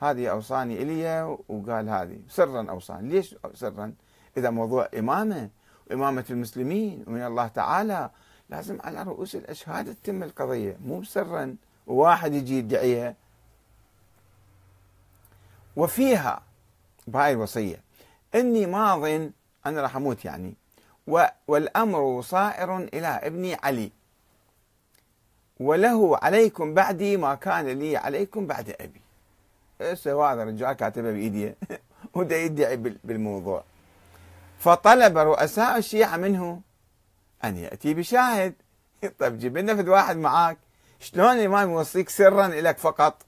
هذه 0.02 0.28
أوصاني 0.28 0.82
إلي 0.82 1.38
وقال 1.50 1.90
هذه. 1.90 2.20
سرا 2.30 2.70
أوصاني. 2.70 3.10
ليش 3.10 3.36
سرا؟ 3.54 3.94
إذا 4.38 4.50
موضوع 4.50 4.90
إمامة 4.98 5.50
وإمامة 5.90 6.26
المسلمين 6.30 7.04
ومن 7.08 7.26
الله 7.26 7.48
تعالى 7.48 8.10
لازم 8.50 8.78
على 8.82 9.04
رؤوس 9.04 9.36
الأشهاد 9.36 9.96
تتم 9.96 10.24
القضية. 10.24 10.78
مو 10.86 11.04
سرا. 11.04 11.56
وواحد 11.88 12.34
يجي 12.34 12.58
يدعيها. 12.58 13.16
وفيها 15.76 16.42
بهاي 17.08 17.34
الوصية 17.34 17.82
إني 18.36 18.66
ماض 18.66 19.04
أنا 19.66 19.82
راح 19.82 19.96
أموت 19.96 20.26
يعني. 20.26 20.56
والأمر 21.48 22.22
صائر 22.22 22.78
إلى 22.78 23.08
ابني 23.08 23.56
علي. 23.56 23.92
وله 25.60 26.18
عليكم 26.18 26.74
بعدي 26.74 27.18
ما 27.18 27.36
كان 27.36 27.68
لي 27.68 27.98
عليكم 27.98 28.48
بعد 28.48 28.76
أبي. 28.80 29.02
هذا 29.82 30.44
الرجال 30.44 30.74
كاتبه 30.74 31.12
بإيديه 31.12 31.56
وده 32.14 32.36
يدعي 32.36 32.78
بالموضوع. 32.78 33.64
فطلب 34.60 35.18
رؤساء 35.18 35.78
الشيعة 35.78 36.18
منه 36.18 36.62
أن 37.44 37.58
يأتي 37.58 37.94
بشاهد. 37.94 38.54
طيب 39.20 39.40
جيب 39.40 39.58
لنا 39.58 39.76
فد 39.76 39.88
واحد 39.88 40.18
معاك. 40.18 40.58
شلون 41.00 41.32
الإمام 41.32 41.72
يوصيك 41.72 42.10
سرا 42.10 42.48
لك 42.48 42.78
فقط؟ 42.78 43.26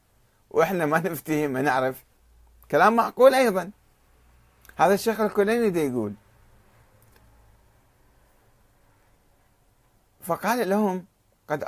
وإحنا 0.50 0.86
ما 0.86 1.00
نفتهم 1.10 1.52
ما 1.52 1.62
نعرف. 1.62 2.04
كلام 2.72 2.96
معقول 2.96 3.34
أيضا. 3.34 3.72
هذا 4.76 4.94
الشيخ 4.94 5.20
الكليني 5.20 5.70
دي 5.70 5.88
يقول 5.88 6.14
فقال 10.22 10.70
لهم 10.70 11.06
قد 11.50 11.64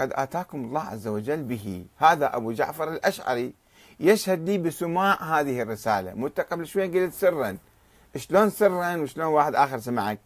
قد 0.00 0.12
آتاكم 0.12 0.64
الله 0.64 0.80
عز 0.80 1.06
وجل 1.06 1.42
به. 1.42 1.86
هذا 1.98 2.36
أبو 2.36 2.52
جعفر 2.52 2.88
الأشعري 2.92 3.54
يشهد 4.00 4.48
لي 4.48 4.58
بسماع 4.58 5.22
هذه 5.22 5.62
الرسالة. 5.62 6.14
مو 6.14 6.30
قبل 6.50 6.66
شوي 6.66 6.86
قلت 6.86 7.14
سرا. 7.14 7.58
شلون 8.16 8.50
سرا 8.50 8.96
وشلون 8.96 9.26
واحد 9.26 9.54
آخر 9.54 9.78
سمعك؟ 9.78 10.20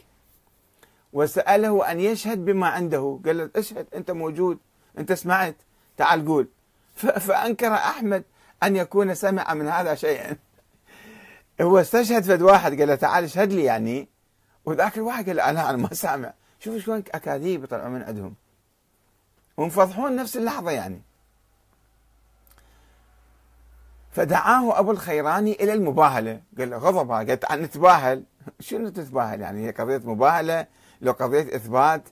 وسأله 1.12 1.90
أن 1.90 2.00
يشهد 2.00 2.44
بما 2.44 2.66
عنده. 2.68 3.20
قال 3.24 3.38
له 3.38 3.50
اشهد 3.56 3.86
أنت 3.94 4.10
موجود 4.10 4.58
أنت 4.98 5.12
سمعت. 5.12 5.56
تعال 5.96 6.26
قول. 6.26 6.48
فأنكر 6.96 7.74
أحمد 7.74 8.24
أن 8.62 8.76
يكون 8.76 9.14
سمع 9.14 9.54
من 9.54 9.68
هذا 9.68 9.94
شيئا. 9.94 10.36
هو 11.60 11.78
استشهد 11.78 12.22
فد 12.22 12.42
واحد 12.42 12.78
قال 12.78 12.88
له 12.88 12.94
تعال 12.94 13.24
اشهد 13.24 13.52
لي 13.52 13.64
يعني. 13.64 14.08
وذاك 14.64 14.98
الواحد 14.98 15.28
قال 15.28 15.40
أنا 15.40 15.70
أنا 15.70 15.78
ما 15.78 15.94
سامع. 15.94 16.32
شوف 16.60 16.84
شلون 16.84 17.02
أكاذيب 17.14 17.64
يطلعون 17.64 17.90
من 17.90 18.02
عندهم. 18.02 18.34
ومفضحون 19.56 20.16
نفس 20.16 20.36
اللحظة 20.36 20.70
يعني. 20.70 21.02
فدعاه 24.18 24.78
أبو 24.78 24.90
الخيراني 24.90 25.52
إلى 25.52 25.72
المباهلة. 25.72 26.40
قال 26.58 26.70
له 26.70 26.76
غضب 26.76 27.10
قال 27.10 27.40
تعال 27.40 27.62
نتباهل 27.62 28.24
شنو 28.60 28.88
تتباهل؟ 28.88 29.40
يعني 29.40 29.66
هي 29.66 29.70
قضية 29.70 30.00
مباهلة. 30.04 30.66
لو 31.00 31.12
قضية 31.12 31.56
إثبات 31.56 32.02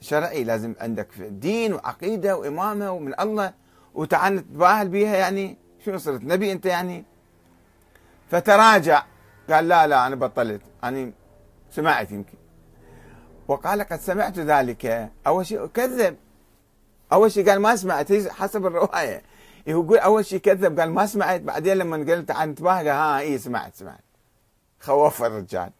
شرعي 0.00 0.44
لازم 0.44 0.74
عندك 0.80 1.08
دين 1.18 1.74
وعقيدة 1.74 2.36
وإمامة 2.36 2.90
ومن 2.90 3.20
الله. 3.20 3.52
وتعال 3.94 4.36
نتباهل 4.36 4.88
بها 4.88 5.16
يعني 5.16 5.58
شنو 5.84 5.98
صرت؟ 5.98 6.24
نبي 6.24 6.52
أنت 6.52 6.66
يعني. 6.66 7.04
فتراجع. 8.30 9.02
قال 9.50 9.68
لا 9.68 9.86
لا 9.86 10.06
أنا 10.06 10.16
بطلت. 10.16 10.62
أنا 10.84 11.12
سمعت 11.70 12.10
يمكن. 12.10 12.38
وقال 13.48 13.82
قد 13.82 14.00
سمعت 14.00 14.38
ذلك. 14.38 15.10
أول 15.26 15.46
شيء 15.46 15.66
كذب. 15.66 16.16
أول 17.12 17.32
شيء 17.32 17.50
قال 17.50 17.60
ما 17.60 17.76
سمعت. 17.76 18.12
حسب 18.12 18.66
الرواية. 18.66 19.22
يقول 19.66 19.98
أول 19.98 20.24
شيء 20.24 20.38
كذب 20.38 20.80
قال 20.80 20.90
ما 20.90 21.06
سمعت. 21.06 21.40
بعدين 21.40 21.76
لما 21.76 21.96
قلت 21.96 22.30
عن 22.30 22.54
قال 22.54 22.88
ها 22.88 23.20
إيه 23.20 23.36
سمعت 23.36 23.74
سمعت. 23.74 24.04
خوف 24.80 25.22
الرجال. 25.22 25.70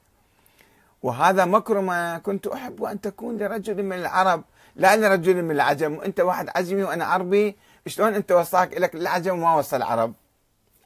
وهذا 1.03 1.45
مكرمة 1.45 2.19
كنت 2.19 2.47
أحب 2.47 2.85
أن 2.85 3.01
تكون 3.01 3.37
لرجل 3.37 3.83
من 3.83 3.93
العرب 3.97 4.45
لا 4.77 4.97
لرجل 4.97 5.43
من 5.43 5.51
العجم. 5.51 6.01
أنت 6.01 6.21
واحد 6.21 6.49
عجمي 6.49 6.83
وأنا 6.83 7.05
عربي. 7.05 7.57
شلون 7.87 8.15
أنت 8.15 8.33
وصاك 8.33 8.75
لك 8.75 8.95
العجم 8.95 9.39
وما 9.39 9.55
وصى 9.55 9.77
العرب. 9.77 10.15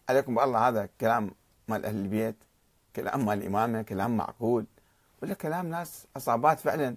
عليكم 0.08 0.34
بالله 0.34 0.68
هذا 0.68 0.88
كلام 1.00 1.30
مال 1.68 1.84
أهل 1.84 1.96
البيت 1.96 2.36
كلام 2.96 3.26
مال 3.26 3.38
الإمامة 3.38 3.82
كلام 3.82 4.16
معقول. 4.16 4.64
ولا 5.22 5.34
كلام 5.34 5.66
ناس 5.66 6.06
عصابات 6.16 6.60
فعلا. 6.60 6.96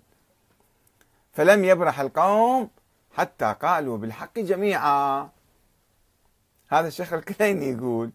فلم 1.33 1.65
يبرح 1.65 1.99
القوم 1.99 2.69
حتى 3.17 3.55
قالوا 3.61 3.97
بالحق 3.97 4.39
جميعا. 4.39 5.29
هذا 6.69 6.87
الشيخ 6.87 7.13
الكليني 7.13 7.69
يقول 7.69 8.11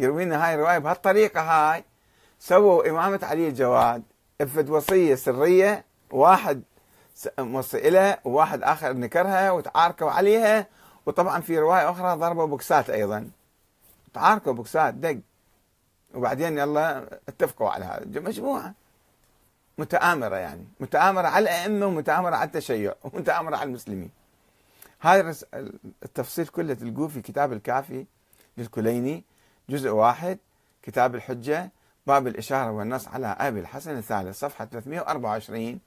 يروينا 0.00 0.46
هاي 0.46 0.54
الرواية 0.54 0.78
بهالطريقة 0.78 1.40
هاي 1.40 1.84
سووا 2.38 2.90
إمامة 2.90 3.20
علي 3.22 3.48
الجواد 3.48 4.02
افد 4.40 4.70
وصية 4.70 5.14
سرية 5.14 5.84
واحد 6.10 6.62
موصي 7.38 7.88
إلها 7.88 8.18
وواحد 8.24 8.62
آخر 8.62 8.92
نكرها 8.92 9.50
وتعاركوا 9.50 10.10
عليها 10.10 10.66
وطبعا 11.06 11.40
في 11.40 11.58
رواية 11.58 11.90
أخرى 11.90 12.16
ضربوا 12.16 12.46
بوكسات 12.46 12.90
أيضا. 12.90 13.30
تعاركوا 14.14 14.52
بوكسات 14.52 14.94
دق. 14.94 15.18
وبعدين 16.14 16.58
يلا 16.58 17.18
اتفقوا 17.28 17.70
على 17.70 17.84
هذا. 17.84 18.20
مجموعة. 18.20 18.74
متآمرة 19.78 20.36
يعني. 20.36 20.66
متآمرة 20.80 21.28
على 21.28 21.42
الأئمة 21.42 21.86
ومتآمرة 21.86 22.36
على 22.36 22.46
التشيع 22.46 22.94
ومتآمرة 23.04 23.56
على 23.56 23.68
المسلمين. 23.68 24.10
هاي 25.02 25.34
التفصيل 26.02 26.46
كله 26.46 26.74
تلقوه 26.74 27.08
في 27.08 27.22
كتاب 27.22 27.52
الكافي 27.52 28.06
للكليني. 28.56 29.24
جزء 29.68 29.90
واحد 29.90 30.38
كتاب 30.82 31.14
الحجة 31.14 31.70
باب 32.06 32.26
الإشارة 32.26 32.70
والنص 32.70 33.08
على 33.08 33.26
أبي 33.26 33.60
الحسن 33.60 33.98
الثالث 33.98 34.38
صفحة 34.38 34.64
324 34.64 35.80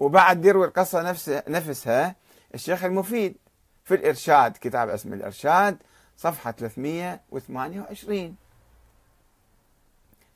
وبعد 0.00 0.44
يروي 0.44 0.66
القصة 0.66 1.02
نفسها, 1.02 1.42
نفسها 1.48 2.16
الشيخ 2.54 2.84
المفيد 2.84 3.36
في 3.84 3.94
الإرشاد 3.94 4.56
كتاب 4.60 4.88
اسمه 4.88 5.14
الإرشاد 5.14 5.78
صفحة 6.16 6.50
328 6.50 8.36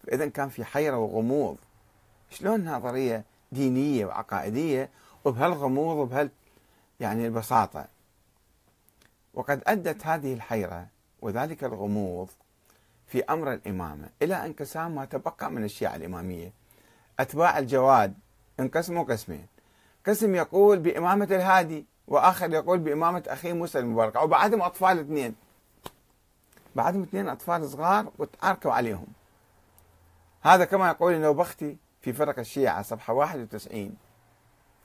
فإذا 0.07 0.27
كان 0.27 0.49
في 0.49 0.65
حيرة 0.65 0.97
وغموض 0.97 1.57
شلون 2.31 2.65
نظرية 2.65 3.25
دينية 3.53 4.07
وعقائدية 4.07 4.91
وبهالغموض 5.25 5.97
وبهال 5.97 6.31
يعني 7.01 7.27
البساطة؟ 7.27 7.87
وقد 9.35 9.63
أدت 9.67 10.07
هذه 10.07 10.35
الحيرة 10.35 10.87
وذلك 11.23 11.65
الغموض 11.65 12.29
في 13.07 13.25
أمر 13.25 13.53
الإمامة 13.53 14.09
إلى 14.23 14.47
انقسام 14.47 14.95
ما 14.95 15.05
تبقى 15.05 15.51
من 15.51 15.65
الشيعة 15.65 15.97
الإمامية 15.97 16.53
أتباع 17.21 17.59
الجواد 17.59 18.15
انقسموا 18.61 19.05
قسمين. 19.05 19.47
قسم 20.07 20.35
يقول 20.35 20.79
بإمامة 20.79 21.25
الهادي 21.25 21.87
وآخر 22.09 22.53
يقول 22.53 22.79
بإمامة 22.79 23.23
أخيه 23.27 23.53
موسى 23.53 23.79
المبارك 23.79 24.17
وبعدهم 24.17 24.63
أطفال 24.63 24.99
اثنين. 24.99 25.35
بعدهم 26.77 27.03
اثنين 27.03 27.29
أطفال 27.29 27.69
صغار 27.69 28.13
وتعاركوا 28.19 28.73
عليهم. 28.73 29.07
هذا 30.43 30.65
كما 30.65 30.89
يقول 30.89 31.13
النوبختي 31.15 31.77
في 32.01 32.13
فرق 32.13 32.39
الشيعة 32.39 32.83
صفحة 32.83 33.13
91 33.13 33.97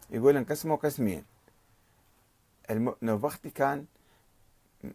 يقول 0.09 0.37
انقسموا 0.37 0.75
قسمين. 0.75 1.25
النوبختي 2.69 3.49
كان 3.49 3.85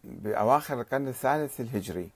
بأواخر 0.04 0.80
القرن 0.80 1.08
الثالث 1.08 1.60
الهجري. 1.60 2.10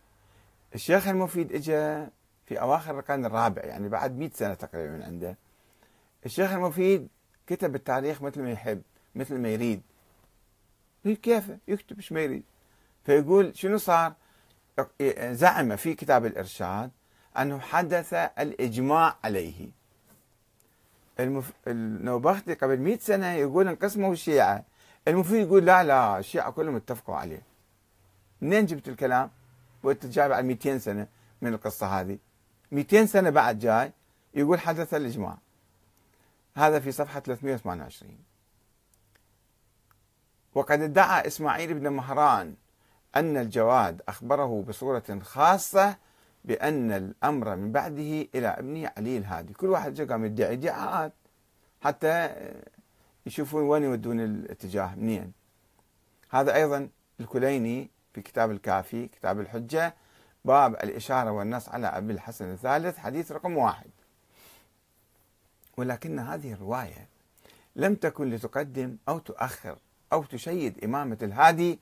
الشيخ 0.75 1.09
المفيد 1.09 1.53
اجى 1.53 2.07
في 2.47 2.61
أواخر 2.61 2.99
القرن 2.99 3.27
الرابع 3.27 3.63
يعني 3.63 3.89
بعد 3.89 4.19
100 4.19 4.31
سنة 4.35 4.55
تقريبا 4.55 5.05
عنده. 5.05 5.37
الشيخ 6.27 6.53
المفيد 6.53 7.09
كتب 7.47 7.75
التاريخ 7.75 8.23
مثل 8.23 8.43
ما 8.43 8.51
يحب 8.51 8.83
مثل 9.15 9.39
ما 9.39 9.49
يريد. 9.49 9.83
كيف؟ 11.05 11.51
يكتب 11.69 11.97
إيش 11.97 12.13
ما 12.13 12.21
يريد. 12.21 12.43
فيقول 13.05 13.57
شنو 13.57 13.79
صار؟ 13.79 14.13
زعم 15.21 15.77
في 15.77 15.95
كتاب 15.95 16.27
الإرشاد 16.27 16.91
أنه 17.39 17.59
حدث 17.59 18.15
الإجماع 18.15 19.17
عليه. 19.25 19.69
المف... 21.21 21.53
النوبختي 21.67 22.55
قبل 22.55 22.81
100 22.81 22.99
سنة 22.99 23.33
يقول 23.33 23.69
انقسموا 23.69 24.13
الشيعة. 24.13 24.65
المفيد 25.09 25.47
يقول 25.47 25.67
لا 25.67 25.85
لا 25.85 26.19
الشيعة 26.19 26.51
كلهم 26.51 26.77
اتفقوا 26.77 27.17
عليه. 27.17 27.43
منين 28.41 28.67
جبت 28.67 28.89
الكلام؟ 28.89 29.31
وانت 29.83 30.07
جاي 30.07 30.29
بعد 30.29 30.45
200 30.45 30.79
سنة 30.79 31.07
من 31.43 31.55
القصة 31.55 32.01
هذه. 32.01 32.19
200 32.73 33.07
سنة 33.07 33.31
بعد 33.31 33.59
جاي 33.59 33.93
يقول 34.35 34.61
حدث 34.61 34.95
الإجماع. 34.95 35.39
هذا 36.57 36.81
في 36.81 36.93
صفحة 36.93 37.21
328 37.21 38.19
وقد 40.55 40.81
ادعى 40.81 41.27
إسماعيل 41.27 41.75
بن 41.75 41.89
مهران 41.89 42.55
أن 43.17 43.37
الجواد 43.37 44.03
أخبره 44.09 44.65
بصورة 44.69 45.21
خاصة 45.23 45.97
بأن 46.45 46.93
الأمر 46.93 47.57
من 47.57 47.73
بعده 47.73 48.29
إلى 48.35 48.49
ابنه 48.49 48.91
علي 48.97 49.19
الهادي. 49.19 49.53
كل 49.53 49.67
واحد 49.67 49.95
جاء 49.95 50.07
قام 50.07 50.25
يدعي 50.25 50.53
ادعاءات 50.53 51.13
حتى 51.81 52.35
يشوفون 53.27 53.63
وين 53.63 53.83
يودون 53.83 54.21
الاتجاه 54.21 54.95
منين. 54.95 55.33
هذا 56.31 56.55
أيضا 56.55 56.89
الكليني 57.21 57.91
في 58.17 58.23
كتاب 58.23 58.51
الكافي 58.51 59.07
كتاب 59.07 59.41
الحجة 59.41 59.95
باب 60.45 60.75
الإشارة 60.75 61.31
والنص 61.31 61.69
على 61.69 61.87
أبي 61.87 62.13
الحسن 62.13 62.53
الثالث 62.53 62.99
حديث 62.99 63.33
رقم 63.33 63.57
واحد. 63.57 63.91
ولكن 65.77 66.19
هذه 66.19 66.53
الرواية 66.53 67.09
لم 67.77 67.95
تكن 67.95 68.31
لتقدم 68.31 68.97
أو 69.09 69.19
تؤخر 69.19 69.79
أو 70.13 70.25
تشيد 70.25 70.85
إمامة 70.85 71.19
الهادي 71.23 71.79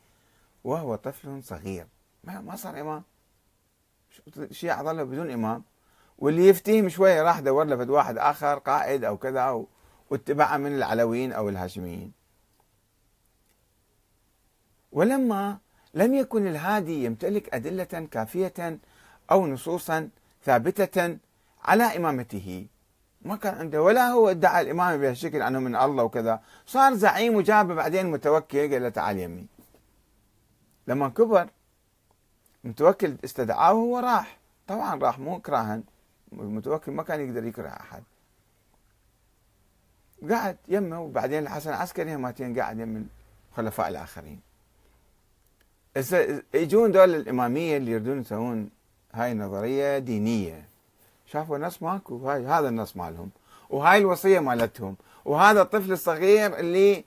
وهو 0.65 0.95
طفل 0.95 1.43
صغير. 1.43 1.87
ما 2.25 2.57
صار 2.57 2.81
إمام. 2.81 3.03
الشيعة 4.37 4.83
ظلوا 4.83 5.05
بدون 5.05 5.31
إمام. 5.31 5.65
واللي 6.19 6.49
يفتيهم 6.49 6.89
شوية 6.89 7.23
راح 7.23 7.41
دور 7.41 7.65
له 7.65 7.93
واحد 7.93 8.19
آخر 8.19 8.59
قائد 8.59 9.05
أو 9.05 9.17
كذا 9.17 9.67
واتبعه 10.11 10.57
من 10.57 10.77
العلويين 10.77 11.33
أو 11.33 11.49
الهاشميين. 11.49 12.13
ولما 14.93 15.59
لم 15.95 16.15
يكن 16.15 16.47
الهادي 16.47 17.05
يمتلك 17.05 17.55
أدلة 17.55 18.09
كافية 18.11 18.79
أو 19.31 19.47
نصوصا 19.47 20.09
ثابتة 20.45 21.19
على 21.65 21.97
إمامته. 21.97 22.67
ما 23.23 23.37
كان 23.37 23.55
عنده 23.55 23.83
ولا 23.83 24.09
هو 24.09 24.31
ادعى 24.31 24.61
الإمامة 24.63 24.97
بهالشكل 24.97 25.43
أنه 25.43 25.59
من 25.59 25.77
الله 25.77 26.05
وكذا. 26.05 26.41
صار 26.67 26.95
زعيم 26.95 27.35
وجاب 27.35 27.73
بعدين 27.73 28.11
متوكل 28.11 28.73
قال 28.73 28.83
له 28.83 28.89
تعال 28.89 29.19
يمي. 29.19 29.47
لما 30.87 31.09
كبر 31.09 31.49
متوكل 32.65 33.17
استدعاه 33.25 33.73
وهو 33.73 33.99
راح 33.99 34.39
طبعا 34.67 35.01
راح 35.01 35.19
مو 35.19 35.41
كراها. 35.41 35.81
المتوكل 36.33 36.93
ما 36.93 37.03
كان 37.03 37.21
يقدر 37.21 37.45
يكره 37.45 37.69
أحد. 37.69 38.03
قعد 40.31 40.57
يمه 40.69 41.01
وبعدين 41.01 41.43
الحسن 41.43 41.71
العسكري 41.71 42.17
ماتين 42.17 42.59
قاعد 42.59 42.79
يم 42.79 43.09
الخلفاء 43.53 43.89
الآخرين. 43.89 44.41
يجون 46.55 46.93
دول 46.93 47.15
الإمامية 47.15 47.77
اللي 47.77 47.91
يريدون 47.91 48.21
يسوون 48.21 48.71
هاي 49.13 49.33
النظرية 49.33 49.99
دينية. 49.99 50.65
شافوا 51.27 51.57
النص 51.57 51.83
ماكو؟ 51.83 52.17
هاي 52.31 52.47
هذا 52.47 52.69
النص 52.69 52.97
مالهم. 52.97 53.31
وهاي 53.71 53.99
الوصية 53.99 54.41
مالتهم. 54.41 54.97
وهذا 55.25 55.63
الطفل 55.63 55.93
الصغير 55.93 56.59
اللي 56.59 57.05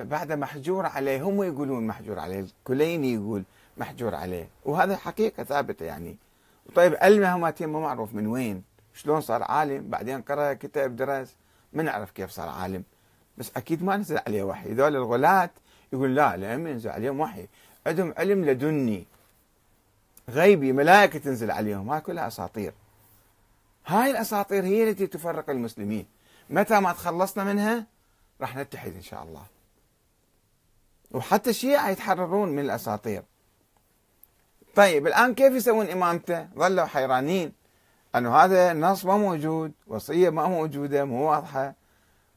بعد 0.00 0.32
محجور 0.32 0.86
عليه 0.86 1.22
هم 1.22 1.42
يقولون 1.42 1.86
محجور 1.86 2.18
عليه 2.18 2.40
الكليني 2.40 3.14
يقول 3.14 3.42
محجور 3.76 4.14
عليه. 4.14 4.48
وهذا 4.64 4.96
حقيقة 4.96 5.44
ثابتة 5.44 5.86
يعني. 5.86 6.16
طيب 6.74 6.96
علمه 7.00 7.38
ما 7.38 7.54
ما 7.60 7.80
معروف 7.80 8.14
من 8.14 8.26
وين؟ 8.26 8.62
شلون 8.94 9.20
صار 9.20 9.42
عالم؟ 9.42 9.90
بعدين 9.90 10.22
قرأ 10.22 10.52
كتاب 10.52 10.96
درس. 10.96 11.34
ما 11.72 11.82
نعرف 11.82 12.10
كيف 12.10 12.30
صار 12.30 12.48
عالم. 12.48 12.82
بس 13.38 13.50
أكيد 13.56 13.82
ما 13.82 13.96
نزل 13.96 14.18
عليه 14.26 14.42
وحي. 14.42 14.72
ذول 14.72 14.96
الغلاة 14.96 15.50
يقول 15.92 16.14
لا 16.14 16.36
لم 16.36 16.66
ينزل 16.66 16.90
عليهم 16.90 17.20
وحي. 17.20 17.46
عندهم 17.90 18.14
علم 18.18 18.44
لدني. 18.44 19.06
غيبي 20.28 20.72
ملائكة 20.72 21.18
تنزل 21.18 21.50
عليهم. 21.50 21.90
هاي 21.90 22.00
كلها 22.00 22.26
أساطير. 22.26 22.72
هاي 23.86 24.10
الأساطير 24.10 24.64
هي 24.64 24.90
التي 24.90 25.06
تفرق 25.06 25.50
المسلمين. 25.50 26.06
متى 26.50 26.80
ما 26.80 26.92
تخلصنا 26.92 27.44
منها؟ 27.44 27.86
راح 28.40 28.56
نتحد 28.56 28.92
إن 28.94 29.02
شاء 29.02 29.22
الله. 29.22 29.42
وحتى 31.10 31.50
الشيعة 31.50 31.90
يتحررون 31.90 32.48
من 32.48 32.58
الأساطير. 32.58 33.22
طيب 34.74 35.06
الآن 35.06 35.34
كيف 35.34 35.52
يسوون 35.52 35.86
إمامته؟ 35.86 36.48
ظلوا 36.54 36.84
حيرانين. 36.84 37.52
أنه 38.14 38.36
هذا 38.36 38.72
النص 38.72 39.04
ما 39.04 39.16
موجود 39.16 39.72
وصية 39.86 40.30
ما 40.30 40.46
موجودة 40.46 41.04
مو 41.04 41.30
واضحة. 41.30 41.74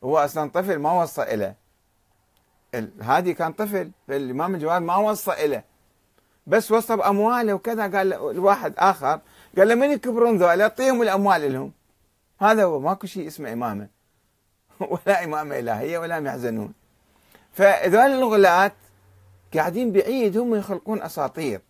هو 0.04 0.18
أصلا 0.18 0.50
طفل 0.50 0.78
ما 0.78 1.02
وصى 1.02 1.22
إليه 1.22 1.63
هادي 3.02 3.34
كان 3.34 3.54
طفل 3.54 3.92
فالإمام 4.08 4.56
الجواد 4.56 4.82
ما 4.82 4.96
وصى 4.96 5.32
إليه. 5.32 5.66
بس 6.48 6.72
وصى 6.72 6.96
بأمواله 6.96 7.54
وكذا 7.54 7.98
قال 7.98 8.10
لواحد 8.10 8.74
آخر 8.78 9.20
قال 9.58 9.68
له 9.68 9.76
من 9.76 9.92
يكبرون 9.92 10.38
ذولا؟ 10.38 10.64
اعطيهم 10.64 11.02
الأموال 11.02 11.54
لهم. 11.54 11.72
هذا 12.40 12.64
هو 12.64 12.80
ماكو 12.80 13.08
شيء 13.08 13.28
اسمه 13.28 13.54
إمامة. 13.54 13.88
ولا 14.92 15.24
إمامة 15.24 15.60
إلهية 15.60 15.98
ولا 15.98 16.18
يحزنون. 16.18 16.74
فذول 17.54 18.12
الغلاة 18.12 18.72
قاعدين 19.54 19.92
بعيد 19.92 20.38
هم 20.38 20.56
يخلقون 20.56 21.02
أساطير. 21.02 21.62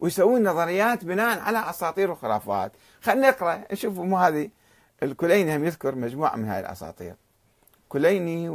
ويسوون 0.00 0.48
نظريات 0.48 1.04
بناء 1.04 1.40
على 1.40 1.70
أساطير 1.70 2.10
وخرافات. 2.10 2.72
خلينا 3.02 3.30
نقرأ. 3.30 3.64
نشوف 3.72 3.98
مو 3.98 4.18
هذه. 4.18 4.50
الكليني 5.02 5.56
هم 5.56 5.64
يذكر 5.64 5.94
مجموعة 5.94 6.36
من 6.36 6.48
هذه 6.48 6.60
الأساطير. 6.60 7.14
كليني 7.88 8.48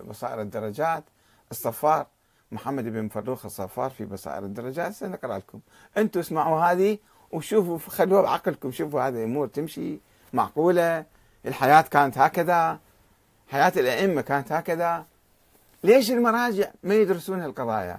وبصائر 0.00 0.40
الدرجات. 0.40 1.04
الصفار 1.50 2.06
محمد 2.52 2.84
بن 2.84 3.08
فروخ 3.08 3.44
الصفار 3.44 3.90
في 3.90 4.04
بصائر 4.04 4.44
الدرجات. 4.44 4.92
سنقرأ 4.92 5.38
لكم. 5.38 5.60
أنتم 5.96 6.20
اسمعوا 6.20 6.60
هذه 6.60 6.98
وشوفوا 7.32 7.78
خلوها 7.78 8.22
بعقلكم. 8.22 8.70
شوفوا 8.70 9.02
هذه 9.02 9.14
الأمور 9.14 9.46
تمشي 9.46 9.98
معقولة. 10.32 11.04
الحياة 11.46 11.80
كانت 11.82 12.18
هكذا. 12.18 12.78
حياة 13.48 13.72
الأئمة 13.76 14.20
كانت 14.20 14.52
هكذا. 14.52 15.06
ليش 15.84 16.10
المراجع 16.10 16.70
ما 16.82 16.94
يدرسون 16.94 17.42
القضايا 17.42 17.98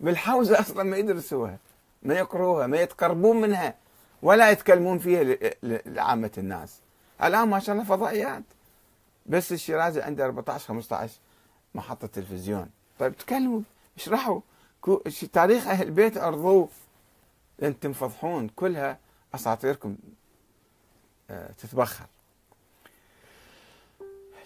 بالحوزة 0.00 0.60
أصلا 0.60 0.82
ما 0.82 0.96
يدرسوها 0.96 1.58
ما 2.02 2.14
يقروها 2.14 2.66
ما 2.66 2.76
يتقربون 2.76 3.40
منها 3.40 3.74
ولا 4.22 4.50
يتكلمون 4.50 4.98
فيها 4.98 5.36
لعامة 5.86 6.30
الناس. 6.38 6.80
الآن 7.24 7.48
ما 7.48 7.58
شاء 7.58 7.74
الله 7.74 7.86
فضائيات. 7.86 8.42
بس 9.26 9.52
الشيرازي 9.52 10.02
عنده 10.02 10.24
14 10.24 10.66
15 10.66 11.12
محطة 11.74 12.06
تلفزيون. 12.06 12.70
طيب 12.98 13.16
تكلموا 13.16 13.60
اشرحوا. 13.96 14.40
تاريخ 15.32 15.66
أهل 15.66 15.86
البيت 15.86 16.16
أرضوه. 16.16 16.68
أنتم 17.62 17.92
فضحون 17.92 18.48
كلها 18.48 18.98
أساطيركم 19.34 19.96
آه، 21.30 21.50
تتبخر. 21.52 22.06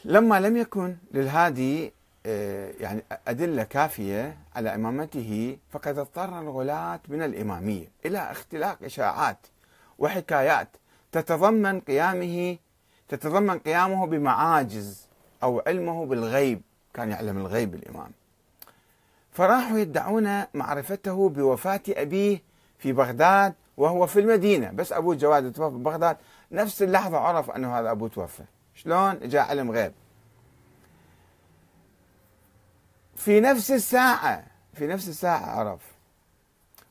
لما 0.04 0.40
لم 0.40 0.56
يكن 0.56 0.96
للهادي 1.12 1.92
آه، 2.26 2.72
يعني 2.80 3.02
أدلة 3.28 3.62
كافية 3.64 4.36
على 4.54 4.74
إمامته 4.74 5.58
فقد 5.70 5.98
اضطر 5.98 6.40
الغلاة 6.40 7.00
من 7.08 7.22
الإمامية 7.22 7.88
إلى 8.06 8.18
اختلاق 8.18 8.78
إشاعات 8.82 9.38
وحكايات 9.98 10.68
تتضمن 11.12 11.80
قيامه 11.80 12.56
تتضمن 13.08 13.58
قيامه 13.58 14.06
بمعاجز 14.06 15.08
أو 15.42 15.62
علمه 15.66 16.06
بالغيب. 16.06 16.62
كان 16.94 17.10
يعلم 17.10 17.38
الغيب 17.38 17.74
الإمام 17.74 18.10
فراحوا 19.32 19.78
يدعون 19.78 20.44
معرفته 20.54 21.28
بوفاة 21.28 21.80
أبيه 21.88 22.42
في 22.78 22.92
بغداد 22.92 23.54
وهو 23.76 24.06
في 24.06 24.20
المدينة. 24.20 24.70
بس 24.70 24.92
أبوه 24.92 25.14
جواد 25.14 25.52
توفى 25.52 25.76
في 25.76 25.82
بغداد. 25.82 26.16
نفس 26.52 26.82
اللحظة 26.82 27.18
عرف 27.18 27.50
أنه 27.50 27.78
هذا 27.78 27.90
أبوه 27.90 28.08
توفى. 28.08 28.42
شلون؟ 28.74 29.28
جاء 29.28 29.48
علم 29.48 29.70
غيب. 29.70 29.92
في 33.16 33.40
نفس 33.40 33.70
الساعة 33.70 34.44
في 34.74 34.86
نفس 34.86 35.08
الساعة 35.08 35.46
عرف. 35.46 35.80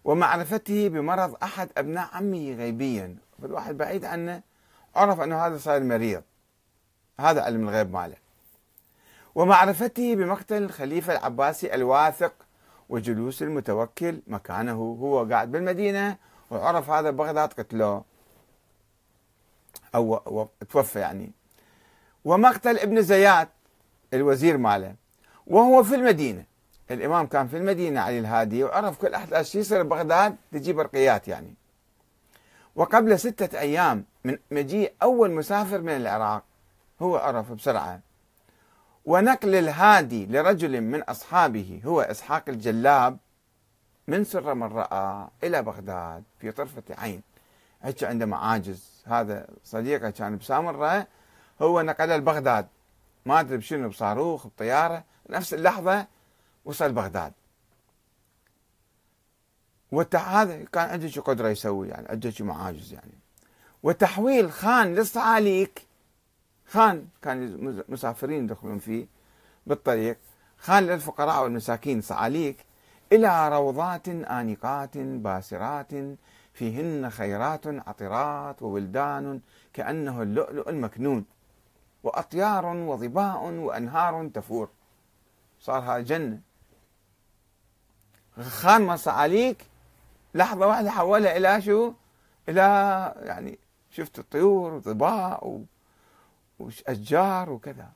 ومعرفته 0.03 0.87
بمرض 0.89 1.35
أحد 1.43 1.69
أبناء 1.77 2.09
عمه 2.13 2.51
غيبيا. 2.51 3.15
فالواحد 3.41 3.77
بعيد 3.77 4.05
عنه. 4.05 4.41
عرف 4.95 5.19
أنه 5.19 5.45
هذا 5.45 5.57
صاير 5.57 5.83
مريض. 5.83 6.23
هذا 7.19 7.41
علم 7.41 7.69
الغيب 7.69 7.93
ماله 7.93 8.15
ومعرفته 9.35 10.15
بمقتل 10.15 10.63
الخليفة 10.63 11.13
العباسي 11.13 11.73
الواثق 11.75 12.33
وجلوس 12.89 13.41
المتوكل 13.41 14.19
مكانه 14.27 14.73
هو 14.73 15.25
قاعد 15.25 15.51
بالمدينة 15.51 16.17
وعرف 16.51 16.89
هذا 16.89 17.09
بغداد 17.09 17.53
قتلوه 17.53 18.03
أو 19.95 20.49
توفى 20.69 20.99
يعني. 20.99 21.31
ومقتل 22.25 22.79
ابن 22.79 23.01
زياد 23.01 23.47
الوزير 24.13 24.57
ماله. 24.57 24.95
وهو 25.47 25.83
في 25.83 25.95
المدينة. 25.95 26.43
الإمام 26.91 27.27
كان 27.27 27.47
في 27.47 27.57
المدينة 27.57 28.01
علي 28.01 28.19
الهادي 28.19 28.63
وعرف 28.63 28.97
كل 29.01 29.13
أحداث 29.13 29.55
يصير 29.55 29.83
بغداد 29.83 30.35
تجي 30.51 30.73
برقيات 30.73 31.27
يعني. 31.27 31.53
وقبل 32.75 33.19
ستة 33.19 33.59
أيام 33.59 34.05
من 34.23 34.37
مجيء 34.51 34.93
أول 35.03 35.31
مسافر 35.31 35.81
من 35.81 35.95
العراق 35.95 36.43
هو 37.01 37.17
عرف 37.17 37.51
بسرعة. 37.51 37.99
ونقل 39.05 39.55
الهادي 39.55 40.25
لرجل 40.25 40.81
من 40.81 41.01
أصحابه 41.01 41.81
هو 41.85 42.01
إسحاق 42.01 42.43
الجلاب 42.47 43.17
من 44.07 44.23
سر 44.23 44.53
من 44.53 44.67
رأى 44.67 45.27
إلى 45.43 45.61
بغداد 45.61 46.23
في 46.39 46.51
طرفة 46.51 46.83
عين. 46.89 47.21
هيك 47.81 48.03
عنده 48.03 48.25
معاجز 48.25 49.03
هذا 49.05 49.47
صديقه 49.63 50.09
كان 50.09 50.37
بسامرة 50.37 51.07
هو 51.61 51.81
نقله 51.81 52.17
لبغداد. 52.17 52.67
ما 53.25 53.39
أدري 53.39 53.57
بشنو 53.57 53.89
بصاروخ 53.89 54.47
بطيارة 54.47 55.03
نفس 55.29 55.53
اللحظة 55.53 56.07
وصل 56.65 56.91
بغداد. 56.91 57.33
هذا 60.15 60.63
كان 60.63 60.89
عنده 60.89 61.07
شو 61.07 61.21
قدرة 61.21 61.49
يسوي 61.49 61.89
يعني 61.89 62.07
عنده 62.09 62.29
شو 62.29 62.45
معاجز 62.45 62.93
يعني. 62.93 63.13
وتحويل 63.83 64.51
خان 64.51 64.95
للصعاليك. 64.95 65.87
خان 66.67 67.07
كان 67.21 67.83
مسافرين 67.89 68.43
يدخلون 68.43 68.79
فيه 68.79 69.07
بالطريق. 69.67 70.17
خان 70.57 70.83
للفقراء 70.83 71.43
والمساكين 71.43 72.01
صعاليك 72.01 72.65
إلى 73.11 73.49
روضات 73.49 74.07
آنقات 74.07 74.97
باسرات 74.97 75.91
فيهن 76.53 77.09
خيرات 77.09 77.67
عطرات 77.67 78.61
وولدان 78.61 79.41
كأنه 79.73 80.21
اللؤلؤ 80.21 80.69
المكنون. 80.69 81.25
وأطيار 82.03 82.65
وظباء 82.65 83.43
وأنهار 83.43 84.29
تفور. 84.33 84.69
صار 85.59 85.79
هذا 85.79 85.99
جنة. 85.99 86.39
خان 88.41 88.81
ما 88.81 88.95
صعاليك 88.95 89.65
لحظة 90.35 90.67
واحدة 90.67 90.91
حولها 90.91 91.37
إلى 91.37 91.61
شو؟ 91.61 91.93
إلى 92.49 92.61
يعني 93.17 93.59
شفت 93.91 94.19
الطيور 94.19 94.73
وظباء 94.73 95.63
وأشجار 96.59 97.49
وكذا. 97.49 97.91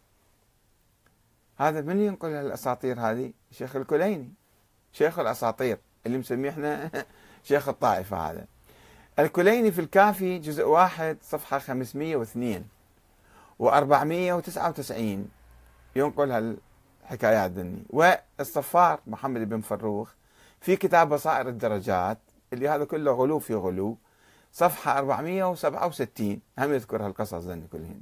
هذا 1.58 1.82
من 1.82 1.99
ينقل 2.02 2.30
الأساطير 2.30 2.99
هذه؟ 2.99 3.34
شيخ 3.52 3.75
الكليني. 3.75 4.34
شيخ 4.93 5.19
الأساطير 5.19 5.78
اللي 6.06 6.17
مسميه 6.17 6.49
إحنا 6.49 6.91
شيخ 7.49 7.69
الطائفة 7.69 8.17
هذا. 8.17 8.45
الكليني 9.19 9.71
في 9.71 9.82
الكافي 9.82 10.39
جزء 10.39 10.63
واحد 10.65 11.17
صفحة 11.21 11.60
502 11.60 12.67
و499 13.63 14.93
ينقل 15.95 16.32
هالحكايات 16.32 17.52
ذني. 17.52 17.84
والصفار 17.89 18.99
محمد 19.08 19.49
بن 19.49 19.62
فروخ 19.62 20.12
في 20.62 20.75
كتاب 20.75 21.10
بصائر 21.10 21.47
الدرجات 21.49 22.17
اللي 22.53 22.69
هذا 22.69 22.85
كله 22.85 23.12
غلو 23.12 23.39
في 23.39 23.55
غلو. 23.55 23.97
صفحة 24.51 24.99
467 24.99 26.41
هم 26.59 26.73
يذكر 26.73 27.05
هالقصص 27.05 27.33
ذني 27.33 27.67
كلهن. 27.71 28.01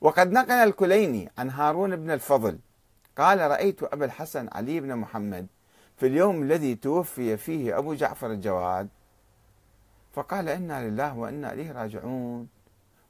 وقد 0.00 0.32
نقل 0.32 0.52
الكليني 0.52 1.30
عن 1.38 1.50
هارون 1.50 1.96
بن 1.96 2.10
الفضل. 2.10 2.58
قال 3.18 3.40
رأيت 3.50 3.82
أبا 3.82 4.04
الحسن 4.04 4.48
علي 4.52 4.80
بن 4.80 4.96
محمد 4.96 5.46
في 5.96 6.06
اليوم 6.06 6.42
الذي 6.42 6.74
توفي 6.74 7.36
فيه 7.36 7.78
أبو 7.78 7.94
جعفر 7.94 8.30
الجواد. 8.30 8.88
فقال 10.12 10.48
إنا 10.48 10.88
لله 10.88 11.18
وإنا 11.18 11.52
إليه 11.52 11.72
راجعون. 11.72 12.48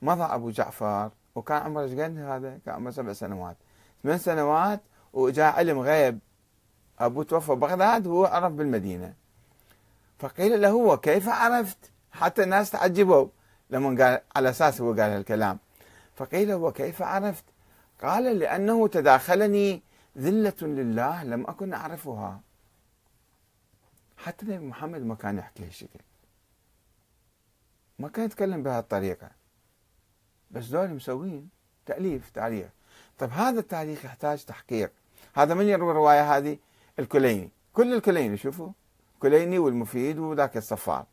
مضى 0.03 0.23
أبو 0.23 0.51
جعفر 0.51 1.11
وكان 1.35 1.63
عمره 1.63 1.83
إيش 1.83 1.93
هذا؟ 1.93 2.59
كان 2.67 2.75
عمره 2.75 2.91
سبع 2.91 3.13
سنوات. 3.13 3.57
ثمان 4.03 4.19
سنوات 4.19 4.81
وجاء 5.13 5.55
علم 5.55 5.79
غيب. 5.79 6.19
أبو 6.99 7.23
توفى 7.23 7.55
بغداد 7.55 8.07
وهو 8.07 8.25
عرف 8.25 8.53
بالمدينة. 8.53 9.15
فقيل 10.19 10.61
له 10.63 10.75
وكيف 10.75 11.29
عرفت؟ 11.29 11.79
حتى 12.13 12.43
الناس 12.43 12.71
تعجبوا 12.71 13.29
لما 13.71 14.05
قال 14.05 14.21
على 14.37 14.51
أساس 14.51 14.81
هو 14.81 14.89
قال 14.89 15.01
هالكلام. 15.01 15.59
فقيل 16.15 16.55
وكيف 16.55 17.03
عرفت؟ 17.03 17.45
قال 18.03 18.39
لأنه 18.39 18.89
تداخلني 18.89 19.83
ذلة 20.19 20.55
لله 20.63 21.25
لم 21.25 21.47
أكن 21.47 21.75
أعرفها. 21.75 22.41
حتى 24.17 24.47
النبي 24.47 24.67
محمد 24.67 25.03
ما 25.03 25.15
كان 25.15 25.39
يحكي 25.39 25.65
هالشكل 25.65 26.01
ما 27.99 28.09
كان 28.09 28.25
يتكلم 28.25 28.63
بهالطريقة. 28.63 29.31
بس 30.51 30.67
دول 30.67 30.91
مسوين 30.91 31.49
تأليف 31.87 32.31
تاريخ 32.31 32.69
طيب 33.19 33.31
هذا 33.31 33.61
التاريخ 33.61 34.05
يحتاج 34.05 34.45
تحقيق. 34.45 34.93
هذا 35.35 35.55
من 35.55 35.65
يروي 35.65 35.91
الرواية 35.91 36.37
هذه؟ 36.37 36.59
الكليني. 36.99 37.51
كل 37.73 37.95
الكليني 37.95 38.37
شوفوا. 38.37 38.73
كليني 39.21 39.59
والمفيد 39.59 40.19
وذاك 40.19 40.57
الصفار. 40.57 41.05